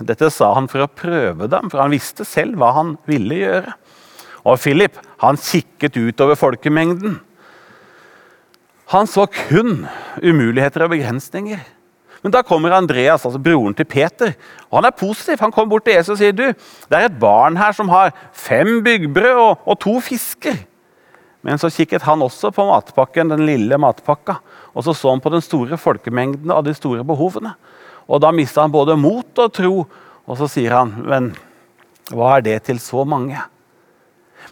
Dette 0.00 0.30
sa 0.30 0.54
han 0.54 0.68
for 0.70 0.84
å 0.84 0.90
prøve 0.90 1.48
dem, 1.50 1.68
for 1.70 1.82
han 1.82 1.92
visste 1.92 2.24
selv 2.24 2.56
hva 2.58 2.72
han 2.78 2.96
ville 3.06 3.42
gjøre. 3.42 3.74
Og 4.42 4.58
Philip 4.58 4.96
han 5.22 5.38
kikket 5.38 5.98
utover 6.00 6.38
folkemengden. 6.38 7.20
Han 8.92 9.08
så 9.08 9.28
kun 9.30 9.86
umuligheter 10.20 10.84
og 10.84 10.92
begrensninger. 10.92 11.62
Men 12.22 12.34
da 12.34 12.42
kommer 12.46 12.74
Andreas, 12.76 13.24
altså 13.26 13.40
broren 13.42 13.74
til 13.74 13.86
Peter, 13.88 14.34
og 14.70 14.78
han 14.78 14.86
er 14.86 14.94
positiv. 14.94 15.40
Han 15.40 15.50
kommer 15.54 15.72
bort 15.72 15.86
til 15.88 15.96
Jesus 15.96 16.14
og 16.14 16.20
sier 16.20 16.34
du, 16.36 16.44
det 16.54 16.98
er 16.98 17.08
et 17.08 17.16
barn 17.18 17.56
her 17.58 17.74
som 17.74 17.90
har 17.90 18.12
fem 18.36 18.76
byggbrød 18.84 19.40
og, 19.40 19.64
og 19.66 19.78
to 19.82 19.96
fisker. 20.06 20.60
Men 21.42 21.58
så 21.58 21.72
kikket 21.74 22.04
han 22.06 22.22
også 22.22 22.52
på 22.54 22.66
matpakken, 22.68 23.32
den 23.32 23.42
lille 23.48 23.78
matpakka, 23.82 24.36
og 24.70 24.86
så 24.86 24.94
så 24.94 25.10
han 25.10 25.22
på 25.22 25.32
den 25.34 25.42
store 25.42 25.78
folkemengden 25.80 26.52
og 26.54 26.62
de 26.68 26.74
store 26.78 27.02
behovene. 27.06 27.56
Og 28.06 28.22
da 28.22 28.30
mista 28.34 28.62
han 28.62 28.74
både 28.74 28.94
mot 28.98 29.42
og 29.42 29.56
tro, 29.58 29.74
og 30.22 30.38
så 30.38 30.46
sier 30.50 30.76
han, 30.78 30.94
men 31.02 31.32
hva 32.14 32.36
er 32.36 32.46
det 32.46 32.60
til 32.68 32.78
så 32.82 33.02
mange? 33.08 33.40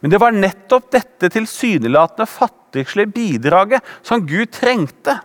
Men 0.01 0.13
det 0.13 0.21
var 0.21 0.37
nettopp 0.37 0.91
dette 0.95 1.29
tilsynelatende 1.33 2.29
fattigslige 2.29 3.13
bidraget 3.15 3.91
som 4.07 4.25
Gud 4.27 4.53
trengte 4.57 5.19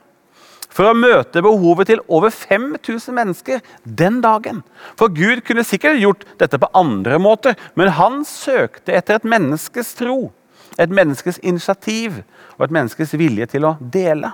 for 0.75 0.89
å 0.89 0.97
møte 0.97 1.39
behovet 1.43 1.87
til 1.87 2.01
over 2.11 2.33
5000 2.35 3.15
mennesker 3.15 3.61
den 3.83 4.19
dagen. 4.23 4.59
For 4.99 5.07
Gud 5.07 5.45
kunne 5.47 5.63
sikkert 5.63 6.01
gjort 6.01 6.25
dette 6.41 6.59
på 6.59 6.71
andre 6.75 7.19
måter, 7.21 7.55
men 7.79 7.93
han 7.95 8.25
søkte 8.27 8.95
etter 8.97 9.15
et 9.15 9.29
menneskes 9.35 9.93
tro, 10.01 10.33
et 10.75 10.91
menneskes 10.91 11.39
initiativ 11.39 12.19
og 12.57 12.67
et 12.67 12.75
menneskes 12.75 13.15
vilje 13.15 13.47
til 13.55 13.69
å 13.69 13.77
dele. 13.79 14.33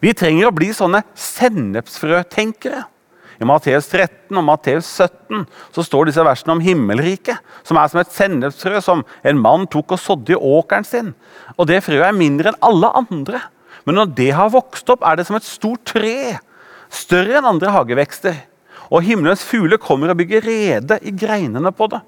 Vi 0.00 0.12
trenger 0.16 0.48
å 0.48 0.56
bli 0.56 0.70
sånne 0.76 1.02
sennepsfrøtenkere. 1.16 2.86
I 3.40 3.48
Matteus 3.48 3.88
13 3.90 4.38
og 4.38 4.46
Matteus 4.46 4.86
17 4.86 5.44
så 5.74 5.84
står 5.86 6.08
disse 6.08 6.24
versene 6.24 6.54
om 6.54 6.62
himmelriket, 6.62 7.40
som 7.66 7.78
er 7.80 7.90
som 7.90 8.00
et 8.02 8.14
sennepsfrø 8.14 8.80
som 8.84 9.02
en 9.26 9.40
mann 9.40 9.66
tok 9.70 9.96
og 9.96 10.02
sådde 10.02 10.36
i 10.36 10.38
åkeren 10.38 10.86
sin. 10.86 11.12
Og 11.58 11.66
Det 11.70 11.82
frøet 11.84 12.08
er 12.08 12.16
mindre 12.16 12.52
enn 12.52 12.62
alle 12.62 12.90
andre. 12.94 13.42
Men 13.84 13.98
når 14.00 14.14
det 14.16 14.30
har 14.36 14.52
vokst 14.54 14.88
opp, 14.92 15.04
er 15.04 15.18
det 15.18 15.26
som 15.28 15.36
et 15.36 15.46
stort 15.46 15.84
tre. 15.88 16.38
Større 16.94 17.38
enn 17.40 17.48
andre 17.48 17.72
hagevekster. 17.74 18.36
Og 18.92 19.04
himmelens 19.04 19.44
fugler 19.44 19.80
kommer 19.80 20.12
og 20.12 20.20
bygger 20.20 20.44
rede 20.44 21.00
i 21.02 21.12
greinene 21.12 21.72
på 21.74 21.88
det. 21.92 22.00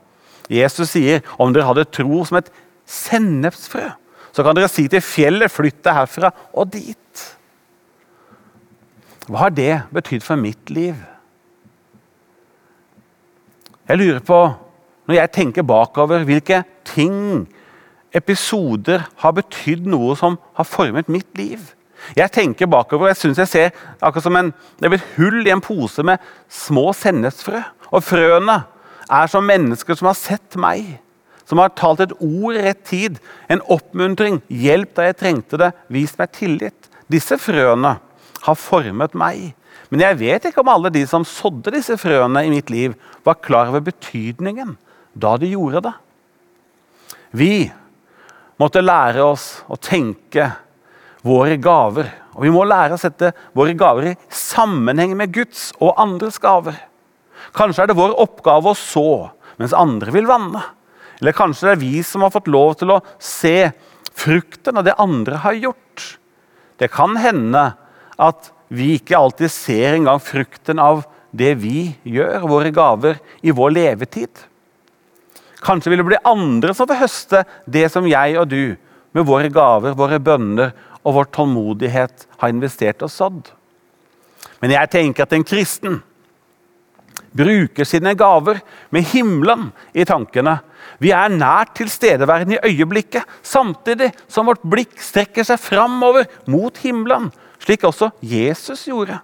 Jesus 0.52 0.92
sier 0.94 1.24
om 1.42 1.52
dere 1.52 1.66
hadde 1.66 1.88
tro 1.90 2.22
som 2.24 2.38
et 2.38 2.52
sennepsfrø, 2.86 3.88
så 4.30 4.44
kan 4.46 4.54
dere 4.54 4.70
si 4.70 4.84
til 4.90 5.02
fjellet, 5.02 5.50
flytt 5.50 5.80
deg 5.82 5.96
herfra 5.96 6.30
og 6.54 6.70
dit. 6.70 7.24
Hva 9.26 9.46
har 9.46 9.54
det 9.56 9.72
betydd 9.94 10.22
for 10.22 10.38
mitt 10.38 10.70
liv? 10.70 10.94
Jeg 13.86 14.00
lurer 14.00 14.22
på, 14.26 14.40
når 15.06 15.14
jeg 15.14 15.32
tenker 15.32 15.66
bakover, 15.66 16.24
hvilke 16.26 16.64
ting 16.88 17.46
episoder 18.16 19.04
har 19.22 19.34
betydd 19.36 19.86
noe 19.90 20.16
som 20.18 20.38
har 20.56 20.66
formet 20.66 21.10
mitt 21.12 21.28
liv. 21.38 21.60
Jeg 22.16 22.32
tenker 22.34 22.68
bakover, 22.70 23.06
og 23.06 23.12
jeg 23.14 23.20
synes 23.20 23.40
jeg 23.40 23.50
ser 23.50 23.76
akkurat 24.00 24.26
som 24.26 24.38
en, 24.38 24.52
det 24.78 24.88
er 24.88 24.96
et 24.98 25.10
hull 25.16 25.46
i 25.46 25.52
en 25.54 25.62
pose 25.64 26.02
med 26.06 26.22
små 26.52 26.90
sennepsfrø. 26.96 27.62
Og 27.94 28.04
frøene 28.04 28.60
er 29.06 29.30
som 29.30 29.46
mennesker 29.46 29.98
som 29.98 30.10
har 30.10 30.18
sett 30.18 30.58
meg. 30.60 30.96
Som 31.46 31.62
har 31.62 31.74
talt 31.78 32.02
et 32.02 32.14
ord 32.18 32.58
i 32.58 32.64
rett 32.64 32.82
tid. 32.88 33.20
En 33.48 33.62
oppmuntring, 33.70 34.40
hjelp 34.50 34.96
da 34.98 35.06
jeg 35.06 35.18
trengte 35.20 35.60
det, 35.62 35.70
vist 35.94 36.18
meg 36.18 36.32
tillit. 36.34 36.90
Disse 37.12 37.38
frøene 37.38 37.96
har 38.46 38.58
formet 38.58 39.14
meg. 39.14 39.52
Men 39.92 40.02
jeg 40.02 40.18
vet 40.18 40.48
ikke 40.48 40.62
om 40.64 40.72
alle 40.72 40.90
de 40.94 41.04
som 41.06 41.24
sådde 41.26 41.74
disse 41.76 41.96
frøene 42.00 42.42
i 42.46 42.52
mitt 42.52 42.70
liv, 42.72 42.96
var 43.26 43.38
klar 43.42 43.70
over 43.70 43.84
betydningen 43.86 44.74
da 45.16 45.36
de 45.40 45.52
gjorde 45.52 45.84
det. 45.86 45.94
Vi 47.36 47.66
måtte 48.60 48.84
lære 48.84 49.24
oss 49.24 49.46
å 49.68 49.78
tenke 49.80 50.50
våre 51.26 51.56
gaver. 51.60 52.08
Og 52.36 52.44
vi 52.44 52.52
må 52.52 52.64
lære 52.68 52.96
å 52.96 53.00
sette 53.00 53.32
våre 53.56 53.74
gaver 53.78 54.10
i 54.10 54.16
sammenheng 54.32 55.14
med 55.18 55.32
Guds 55.34 55.70
og 55.80 55.96
andres 56.00 56.38
gaver. 56.42 56.76
Kanskje 57.56 57.84
er 57.84 57.90
det 57.90 57.98
vår 57.98 58.16
oppgave 58.20 58.72
å 58.72 58.78
så, 58.78 59.30
mens 59.60 59.76
andre 59.76 60.12
vil 60.14 60.28
vanne. 60.28 60.62
Eller 61.20 61.36
kanskje 61.36 61.70
det 61.70 61.74
er 61.76 61.84
vi 61.84 62.02
som 62.04 62.24
har 62.26 62.34
fått 62.34 62.50
lov 62.52 62.76
til 62.80 62.92
å 62.92 63.00
se 63.22 63.70
frukten 64.16 64.76
av 64.76 64.84
det 64.86 64.96
andre 65.00 65.40
har 65.44 65.56
gjort. 65.56 66.04
Det 66.76 66.90
kan 66.92 67.16
hende 67.20 67.70
at 68.20 68.50
vi 68.68 68.96
ikke 68.96 69.18
alltid 69.18 69.52
ser 69.52 69.94
engang 69.96 70.20
frukten 70.22 70.80
av 70.82 71.04
det 71.36 71.52
vi 71.60 71.92
gjør, 72.06 72.46
våre 72.48 72.72
gaver, 72.74 73.20
i 73.42 73.54
vår 73.54 73.74
levetid. 73.76 74.42
Kanskje 75.64 75.92
vil 75.92 76.02
det 76.02 76.08
bli 76.10 76.24
andre 76.26 76.74
som 76.74 76.88
får 76.88 77.00
høste 77.00 77.44
det 77.66 77.86
som 77.92 78.06
jeg 78.08 78.36
og 78.40 78.48
du, 78.50 78.76
med 79.16 79.26
våre 79.26 79.48
gaver, 79.52 79.96
våre 79.96 80.18
bønner 80.20 80.74
og 81.06 81.16
vår 81.16 81.30
tålmodighet, 81.34 82.26
har 82.40 82.52
investert 82.52 83.04
og 83.06 83.12
sådd. 83.12 83.52
Men 84.60 84.74
jeg 84.74 84.92
tenker 84.92 85.26
at 85.26 85.34
en 85.36 85.46
kristen 85.46 86.00
bruker 87.36 87.84
sine 87.88 88.14
gaver 88.16 88.60
med 88.94 89.06
himmelen 89.12 89.68
i 89.96 90.06
tankene. 90.08 90.58
Vi 91.02 91.12
er 91.12 91.32
nært 91.32 91.74
tilstedeværende 91.76 92.56
i 92.56 92.72
øyeblikket, 92.72 93.24
samtidig 93.44 94.12
som 94.28 94.48
vårt 94.48 94.64
blikk 94.64 94.96
strekker 95.02 95.44
seg 95.44 95.60
framover 95.60 96.28
mot 96.48 96.76
himmelen, 96.80 97.28
slik 97.66 97.84
også 97.86 98.12
Jesus 98.22 98.86
gjorde. 98.88 99.18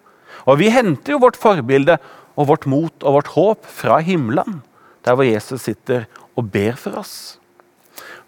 Og 0.44 0.58
vi 0.58 0.72
henter 0.74 1.14
jo 1.14 1.22
vårt 1.22 1.38
forbilde 1.38 1.98
og 2.34 2.48
vårt 2.50 2.66
mot 2.66 3.04
og 3.04 3.20
vårt 3.20 3.30
håp 3.36 3.68
fra 3.70 4.00
himmelen, 4.02 4.60
der 5.06 5.14
hvor 5.14 5.26
Jesus 5.26 5.68
sitter 5.68 6.08
og 6.36 6.50
ber 6.50 6.74
for 6.80 6.98
oss. 7.02 7.14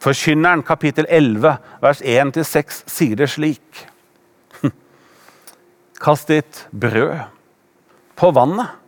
Forkynneren 0.03 0.63
kapittel 0.67 1.09
11 1.09 1.57
vers 1.83 2.01
1-6 2.01 2.83
sier 2.91 3.19
det 3.19 3.31
slik. 3.33 3.85
Kast 6.05 6.31
ditt 6.31 6.67
brød 6.71 7.25
på 8.15 8.31
vannet 8.37 8.81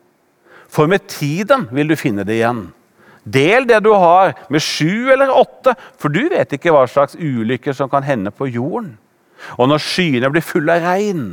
for 0.76 0.90
med 0.90 1.06
tiden 1.08 1.68
vil 1.72 1.88
du 1.88 1.96
finne 1.96 2.24
det 2.26 2.36
igjen. 2.36 2.66
Del 3.24 3.66
det 3.66 3.80
du 3.82 3.90
har, 3.96 4.34
med 4.52 4.62
sju 4.62 5.08
eller 5.10 5.32
åtte, 5.32 5.74
for 5.98 6.12
du 6.12 6.28
vet 6.30 6.52
ikke 6.52 6.74
hva 6.74 6.84
slags 6.90 7.16
ulykker 7.18 7.74
som 7.74 7.90
kan 7.90 8.04
hende 8.06 8.30
på 8.30 8.48
jorden. 8.50 8.96
Og 9.56 9.70
når 9.70 9.82
skyene 9.82 10.30
blir 10.32 10.44
fulle 10.44 10.76
av 10.78 10.86
regn, 10.86 11.26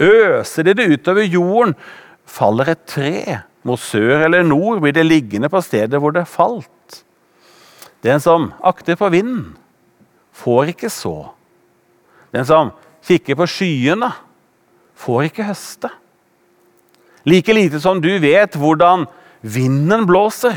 øser 0.00 0.66
de 0.66 0.74
det 0.78 0.88
utover 0.94 1.26
jorden. 1.26 1.76
Faller 2.30 2.72
et 2.72 2.84
tre 2.88 3.40
mot 3.66 3.80
sør 3.80 4.24
eller 4.26 4.46
nord, 4.46 4.80
blir 4.80 4.94
det 4.96 5.06
liggende 5.06 5.50
på 5.52 5.60
stedet 5.64 6.00
hvor 6.00 6.14
det 6.14 6.28
falt. 6.30 7.02
Den 8.06 8.22
som 8.22 8.50
akter 8.64 8.96
på 8.96 9.10
vinden, 9.12 9.56
får 10.32 10.72
ikke 10.72 10.88
så. 10.92 11.32
Den 12.32 12.46
som 12.48 12.72
kikker 13.04 13.36
på 13.36 13.48
skyene, 13.50 14.12
får 14.96 15.28
ikke 15.28 15.48
høste. 15.50 15.90
Like 17.28 17.52
lite 17.52 17.80
som 17.82 18.00
du 18.00 18.10
vet 18.22 18.56
hvordan 18.56 19.04
vinden 19.40 20.06
blåser 20.08 20.56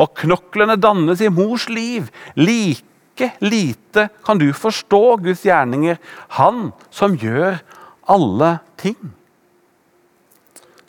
og 0.00 0.12
knoklene 0.20 0.76
dannes 0.80 1.20
i 1.24 1.30
mors 1.32 1.68
liv, 1.72 2.08
like 2.36 2.84
lite 3.38 4.08
kan 4.24 4.38
du 4.38 4.52
forstå 4.52 5.16
Guds 5.16 5.44
gjerninger, 5.44 5.98
Han 6.28 6.72
som 6.90 7.16
gjør 7.16 7.58
alle 8.06 8.58
ting. 8.76 9.12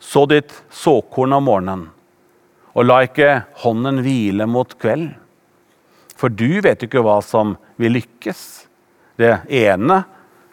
Så 0.00 0.26
ditt 0.26 0.52
såkorn 0.70 1.32
om 1.32 1.44
morgenen, 1.44 1.84
og 2.74 2.84
la 2.86 3.02
ikke 3.06 3.44
hånden 3.64 4.02
hvile 4.04 4.46
mot 4.46 4.74
kveld. 4.78 5.14
For 6.14 6.28
du 6.30 6.60
vet 6.62 6.82
ikke 6.84 7.02
hva 7.02 7.20
som 7.24 7.56
vil 7.80 7.96
lykkes, 7.98 8.66
det 9.18 9.38
ene 9.48 10.02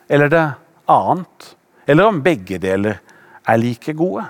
eller 0.10 0.30
det 0.30 0.46
annet, 0.92 1.56
eller 1.86 2.10
om 2.10 2.22
begge 2.24 2.60
deler 2.62 3.02
er 3.48 3.62
like 3.62 3.94
gode. 3.98 4.26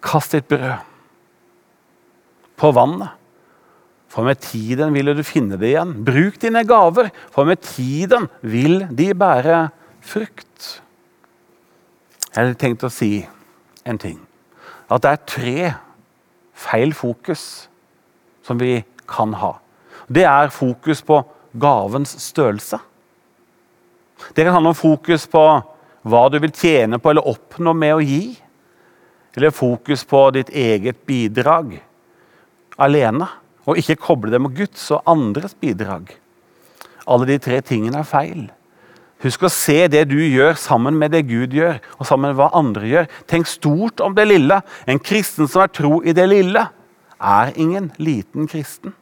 Kast 0.00 0.32
ditt 0.32 0.48
brød 0.48 0.78
på 2.60 2.70
vannet, 2.76 3.16
for 4.10 4.26
med 4.26 4.40
tiden 4.42 4.92
vil 4.94 5.12
du 5.14 5.22
finne 5.22 5.56
det 5.56 5.70
igjen. 5.70 5.94
Bruk 6.04 6.40
dine 6.42 6.64
gaver, 6.66 7.12
for 7.30 7.46
med 7.46 7.62
tiden 7.62 8.26
vil 8.42 8.82
de 8.90 9.12
bære 9.14 9.68
frukt. 10.02 10.80
Jeg 12.30 12.36
hadde 12.36 12.58
tenkt 12.58 12.86
å 12.86 12.90
si 12.92 13.20
en 13.86 13.98
ting. 14.02 14.18
At 14.90 15.04
det 15.04 15.12
er 15.12 15.26
tre 15.30 15.72
feil 16.58 16.92
fokus 16.94 17.44
som 18.46 18.58
vi 18.58 18.80
kan 19.10 19.34
ha. 19.38 19.54
Det 20.10 20.26
er 20.26 20.50
fokus 20.54 21.04
på 21.06 21.22
gavens 21.60 22.16
størrelse. 22.22 22.80
Det 24.34 24.44
kan 24.44 24.56
handle 24.56 24.74
om 24.74 24.78
fokus 24.78 25.26
på 25.30 25.44
hva 26.10 26.22
du 26.32 26.38
vil 26.42 26.52
tjene 26.54 26.98
på 26.98 27.12
eller 27.12 27.30
oppnå 27.30 27.72
med 27.78 27.94
å 27.94 28.02
gi. 28.02 28.24
Eller 29.38 29.54
fokus 29.54 30.02
på 30.04 30.24
ditt 30.34 30.50
eget 30.50 31.06
bidrag 31.06 31.78
alene. 32.80 33.28
Og 33.68 33.78
ikke 33.78 33.98
koble 34.00 34.32
det 34.32 34.40
med 34.42 34.56
Guds 34.56 34.88
og 34.94 35.04
andres 35.10 35.54
bidrag. 35.54 36.08
Alle 37.10 37.28
de 37.28 37.36
tre 37.42 37.60
tingene 37.64 38.00
er 38.00 38.08
feil. 38.08 38.48
Husk 39.20 39.44
å 39.44 39.52
se 39.52 39.84
det 39.92 40.06
du 40.08 40.16
gjør, 40.16 40.54
sammen 40.56 40.96
med 40.96 41.12
det 41.12 41.26
Gud 41.28 41.52
gjør, 41.52 41.76
og 41.98 42.08
sammen 42.08 42.32
med 42.32 42.38
hva 42.38 42.48
andre 42.56 42.88
gjør. 42.88 43.10
Tenk 43.28 43.50
stort 43.50 44.00
om 44.00 44.14
det 44.16 44.24
lille. 44.30 44.62
En 44.88 45.00
kristen 45.02 45.48
som 45.50 45.66
er 45.66 45.72
tro 45.76 45.98
i 46.00 46.14
det 46.16 46.24
lille, 46.30 46.64
er 47.20 47.52
ingen 47.60 47.90
liten 48.00 48.48
kristen. 48.48 48.94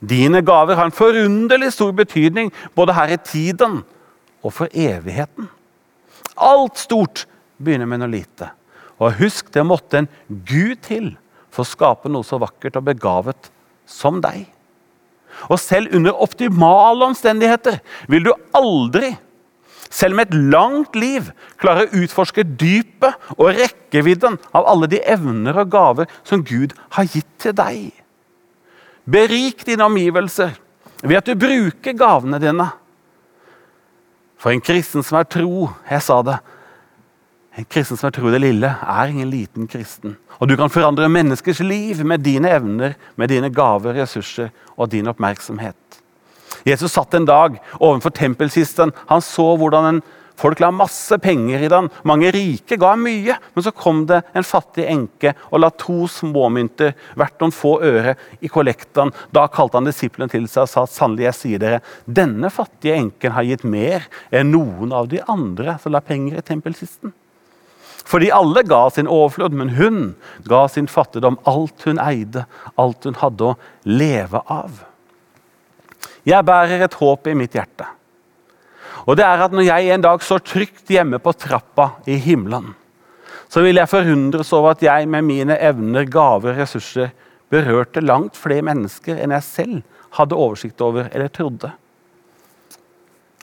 Dine 0.00 0.40
gaver 0.42 0.78
har 0.78 0.88
en 0.88 0.96
forunderlig 0.96 1.74
stor 1.76 1.92
betydning 1.94 2.50
både 2.74 2.96
her 2.96 3.12
i 3.12 3.20
tiden 3.20 3.82
og 4.42 4.54
for 4.56 4.72
evigheten. 4.72 5.50
Alt 6.40 6.80
stort 6.80 7.26
begynner 7.62 7.86
med 7.86 8.02
noe 8.02 8.10
lite. 8.10 8.48
Og 8.96 9.20
husk, 9.20 9.52
det 9.52 9.62
måtte 9.66 10.00
en 10.00 10.10
Gud 10.26 10.80
til 10.88 11.12
for 11.52 11.64
å 11.64 11.68
skape 11.68 12.10
noe 12.10 12.26
så 12.26 12.40
vakkert 12.40 12.78
og 12.80 12.88
begavet 12.88 13.50
som 13.88 14.20
deg. 14.24 14.46
Og 15.50 15.58
selv 15.60 15.92
under 15.96 16.16
optimale 16.24 17.06
omstendigheter 17.08 17.80
vil 18.10 18.26
du 18.28 18.32
aldri, 18.56 19.14
selv 19.92 20.16
med 20.16 20.30
et 20.30 20.52
langt 20.52 20.96
liv, 20.96 21.30
klare 21.60 21.86
å 21.86 22.02
utforske 22.02 22.44
dypet 22.44 23.32
og 23.36 23.52
rekkevidden 23.58 24.38
av 24.56 24.68
alle 24.68 24.88
de 24.92 25.02
evner 25.04 25.58
og 25.60 25.72
gaver 25.72 26.12
som 26.24 26.44
Gud 26.44 26.72
har 26.96 27.08
gitt 27.12 27.28
til 27.42 27.56
deg. 27.56 27.90
Berik 29.04 29.66
dine 29.66 29.88
omgivelser 29.88 30.54
ved 31.02 31.18
at 31.18 31.28
du 31.28 31.36
bruker 31.36 31.96
gavene 31.98 32.38
dine 32.40 32.70
for 34.42 34.50
en 34.50 34.62
kristen 34.62 35.04
som 35.06 35.20
er 35.20 35.28
tro 35.30 35.68
Jeg 35.86 36.02
sa 36.02 36.18
det. 36.26 36.40
En 37.52 37.66
kristen 37.68 37.98
som 38.00 38.08
er 38.08 38.14
tro 38.16 38.30
det 38.32 38.40
lille, 38.40 38.68
er 38.68 39.10
ingen 39.12 39.28
liten 39.28 39.66
kristen. 39.68 40.16
Og 40.40 40.48
du 40.48 40.56
kan 40.56 40.72
forandre 40.72 41.10
menneskers 41.12 41.60
liv 41.60 42.00
med 42.08 42.24
dine 42.24 42.48
evner, 42.48 42.96
med 43.20 43.28
dine 43.28 43.52
gaver, 43.52 43.98
ressurser 44.00 44.48
og 44.76 44.88
din 44.94 45.10
oppmerksomhet. 45.12 45.76
Jesus 46.64 46.94
satt 46.94 47.12
en 47.14 47.28
dag 47.28 47.58
overfor 47.78 48.14
tempelkisten. 48.16 48.94
Han 49.10 49.24
så 49.24 49.52
hvordan 49.60 49.88
en 49.90 50.02
Folk 50.42 50.58
la 50.60 50.70
masse 50.74 51.18
penger 51.22 51.62
i 51.62 51.68
den. 51.70 51.88
Mange 52.08 52.32
rike 52.34 52.78
ga 52.80 52.94
mye. 52.98 53.36
Men 53.54 53.64
så 53.64 53.70
kom 53.76 54.00
det 54.08 54.22
en 54.34 54.46
fattig 54.46 54.88
enke 54.90 55.34
og 55.50 55.62
la 55.62 55.70
to 55.78 56.08
småmynter 56.10 56.96
hvert 57.20 57.38
noen 57.38 57.54
få 57.54 57.76
øre 57.84 58.16
i 58.40 58.50
kollekten. 58.50 59.12
Da 59.30 59.46
kalte 59.52 59.78
han 59.78 59.86
disiplene 59.86 60.32
til 60.32 60.48
seg 60.50 60.64
og 60.64 60.72
sa 60.72 60.86
sannelig, 60.88 61.28
jeg 61.28 61.38
sier 61.38 61.62
dere, 61.62 61.82
denne 62.06 62.50
fattige 62.50 62.98
enken 62.98 63.36
har 63.36 63.46
gitt 63.46 63.62
mer 63.62 64.08
enn 64.32 64.50
noen 64.54 64.96
av 64.96 65.12
de 65.12 65.22
andre 65.30 65.76
som 65.82 65.94
la 65.94 66.02
penger 66.02 66.40
i 66.40 66.46
tempelkisten. 66.48 67.14
Fordi 68.04 68.30
alle 68.34 68.64
ga 68.66 68.84
sin 68.90 69.08
overflod, 69.08 69.54
men 69.56 69.74
hun 69.78 70.14
ga 70.48 70.66
sin 70.68 70.88
fattigdom 70.90 71.38
alt 71.48 71.86
hun 71.86 72.00
eide, 72.02 72.46
alt 72.76 73.06
hun 73.06 73.18
hadde 73.20 73.52
å 73.52 73.56
leve 73.86 74.42
av. 74.50 74.82
Jeg 76.26 76.46
bærer 76.46 76.84
et 76.84 77.00
håp 77.00 77.26
i 77.26 77.36
mitt 77.38 77.54
hjerte. 77.56 77.86
Og 79.06 79.16
det 79.18 79.24
er 79.26 79.40
at 79.42 79.52
Når 79.52 79.66
jeg 79.66 79.90
en 79.90 80.04
dag 80.04 80.22
står 80.22 80.44
trygt 80.46 80.90
hjemme 80.90 81.18
på 81.18 81.32
trappa 81.34 81.96
i 82.06 82.14
himmelen, 82.22 82.74
så 83.48 83.60
vil 83.60 83.76
jeg 83.76 83.90
forundres 83.90 84.52
over 84.56 84.72
at 84.72 84.82
jeg 84.82 85.08
med 85.10 85.26
mine 85.26 85.58
evner, 85.60 86.06
gaver, 86.08 86.54
ressurser 86.56 87.10
berørte 87.52 88.00
langt 88.00 88.38
flere 88.38 88.64
mennesker 88.64 89.18
enn 89.20 89.34
jeg 89.36 89.44
selv 89.44 89.82
hadde 90.16 90.38
oversikt 90.38 90.80
over 90.80 91.10
eller 91.12 91.28
trodde. 91.28 91.72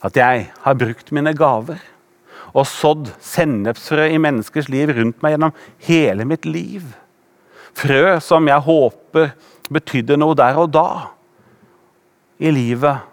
At 0.02 0.18
jeg 0.18 0.48
har 0.64 0.80
brukt 0.80 1.12
mine 1.14 1.36
gaver 1.38 1.82
og 2.54 2.68
sådd 2.70 3.12
sennepsfrø 3.24 4.08
i 4.10 4.22
menneskers 4.22 4.70
liv 4.72 4.94
rundt 4.98 5.22
meg 5.24 5.36
gjennom 5.36 5.56
hele 5.88 6.26
mitt 6.30 6.48
liv. 6.50 6.88
Frø 7.78 8.18
som 8.24 8.48
jeg 8.50 8.66
håper 8.66 9.34
betydde 9.70 10.18
noe 10.18 10.38
der 10.38 10.58
og 10.60 10.72
da 10.74 10.90
i 12.40 12.52
livet, 12.56 13.06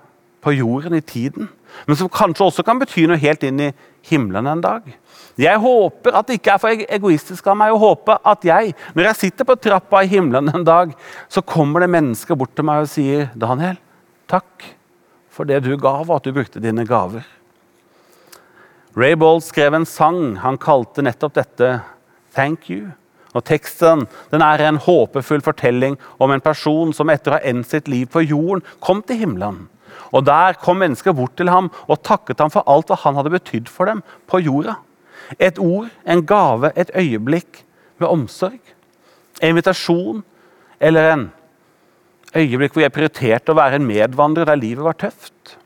på 0.46 0.52
jorden, 0.54 0.94
i 0.94 1.02
tiden 1.02 1.48
men 1.84 1.98
som 1.98 2.08
kanskje 2.12 2.46
også 2.46 2.64
kan 2.66 2.80
bety 2.80 3.04
noe 3.08 3.20
helt 3.20 3.44
inn 3.46 3.60
i 3.68 3.72
himmelen 4.08 4.48
en 4.48 4.62
dag. 4.64 4.86
Jeg 5.40 5.60
håper 5.60 6.16
at 6.16 6.28
det 6.28 6.38
ikke 6.38 6.54
er 6.54 6.62
for 6.62 6.84
egoistisk 6.98 7.50
av 7.50 7.58
meg 7.60 7.74
å 7.74 7.80
håpe 7.82 8.16
at 8.24 8.46
jeg, 8.46 8.72
når 8.96 9.10
jeg 9.10 9.20
sitter 9.20 9.48
på 9.48 9.58
trappa 9.60 10.02
i 10.04 10.10
himmelen 10.10 10.48
en 10.54 10.66
dag, 10.66 10.94
så 11.28 11.44
kommer 11.44 11.84
det 11.84 11.92
mennesker 11.92 12.38
bort 12.38 12.54
til 12.56 12.66
meg 12.68 12.86
og 12.86 12.92
sier, 12.92 13.28
'Daniel, 13.34 13.76
takk 14.30 14.70
for 15.28 15.44
det 15.44 15.62
du 15.66 15.74
ga, 15.76 15.98
og 16.00 16.16
at 16.16 16.24
du 16.24 16.32
brukte 16.32 16.62
dine 16.62 16.86
gaver'. 16.88 17.35
Ray 18.96 19.12
Bold 19.14 19.42
skrev 19.44 19.74
en 19.76 19.84
sang 19.84 20.38
han 20.40 20.56
kalte 20.56 21.02
nettopp 21.04 21.34
dette 21.36 21.80
'Thank 22.32 22.70
You'. 22.70 22.94
Og 23.36 23.44
Teksten 23.44 24.06
den 24.30 24.40
er 24.40 24.62
en 24.64 24.78
håpefull 24.80 25.42
fortelling 25.44 25.98
om 26.18 26.30
en 26.32 26.40
person 26.40 26.92
som 26.96 27.10
etter 27.12 27.30
å 27.30 27.36
ha 27.36 27.44
endt 27.44 27.68
sitt 27.68 27.88
liv 27.88 28.06
på 28.08 28.24
jorden, 28.24 28.62
kom 28.80 29.02
til 29.02 29.20
himmelen. 29.20 29.68
Og 30.12 30.24
Der 30.24 30.54
kom 30.54 30.78
mennesker 30.78 31.12
bort 31.12 31.36
til 31.36 31.48
ham 31.48 31.70
og 31.88 32.02
takket 32.02 32.40
ham 32.40 32.50
for 32.50 32.64
alt 32.66 32.88
hva 32.88 32.96
han 32.96 33.16
hadde 33.16 33.30
betydd 33.30 33.68
for 33.68 33.84
dem 33.84 34.02
på 34.26 34.40
jorda. 34.40 34.76
Et 35.38 35.58
ord, 35.58 35.90
en 36.06 36.24
gave, 36.24 36.72
et 36.76 36.90
øyeblikk 36.94 37.64
med 37.98 38.08
omsorg. 38.08 38.60
En 39.42 39.48
invitasjon 39.48 40.24
eller 40.80 41.12
en 41.12 41.32
øyeblikk 42.34 42.72
hvor 42.72 42.82
jeg 42.82 42.92
prioriterte 42.92 43.52
å 43.52 43.60
være 43.60 43.76
en 43.76 43.86
medvandrer 43.86 44.46
der 44.46 44.56
livet 44.56 44.84
var 44.84 44.96
tøft. 44.96 45.58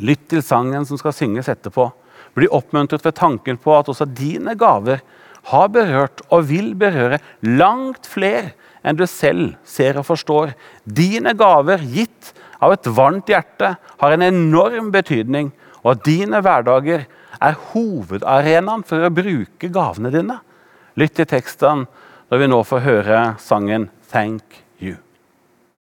Lytt 0.00 0.28
til 0.28 0.42
sangen 0.42 0.84
som 0.84 0.98
skal 0.98 1.12
synges 1.12 1.48
etterpå. 1.48 1.92
Bli 2.36 2.48
oppmuntret 2.52 3.04
ved 3.04 3.16
tanken 3.16 3.58
på 3.60 3.74
at 3.76 3.88
også 3.88 4.06
dine 4.08 4.54
gaver 4.58 5.02
har 5.50 5.68
berørt 5.72 6.22
og 6.28 6.48
vil 6.50 6.74
berøre 6.78 7.20
langt 7.42 8.08
flere 8.10 8.52
enn 8.86 8.98
du 8.98 9.06
selv 9.10 9.54
ser 9.66 9.98
og 9.98 10.06
forstår. 10.08 10.52
Dine 10.84 11.34
gaver, 11.38 11.82
gitt 11.82 12.32
av 12.62 12.74
et 12.74 12.90
varmt 12.96 13.30
hjerte, 13.30 13.74
har 13.76 14.14
en 14.14 14.26
enorm 14.26 14.92
betydning, 14.94 15.50
og 15.86 16.02
dine 16.06 16.42
hverdager 16.42 17.06
er 17.36 17.58
hovedarenaen 17.72 18.84
for 18.86 19.06
å 19.06 19.12
bruke 19.14 19.70
gavene 19.72 20.12
dine. 20.14 20.40
Lytt 20.96 21.18
til 21.18 21.28
teksten 21.30 21.86
når 22.30 22.42
vi 22.42 22.50
nå 22.50 22.62
får 22.66 22.86
høre 22.86 23.24
sangen 23.42 23.90
'Thank 24.06 24.62
You'. 24.80 25.05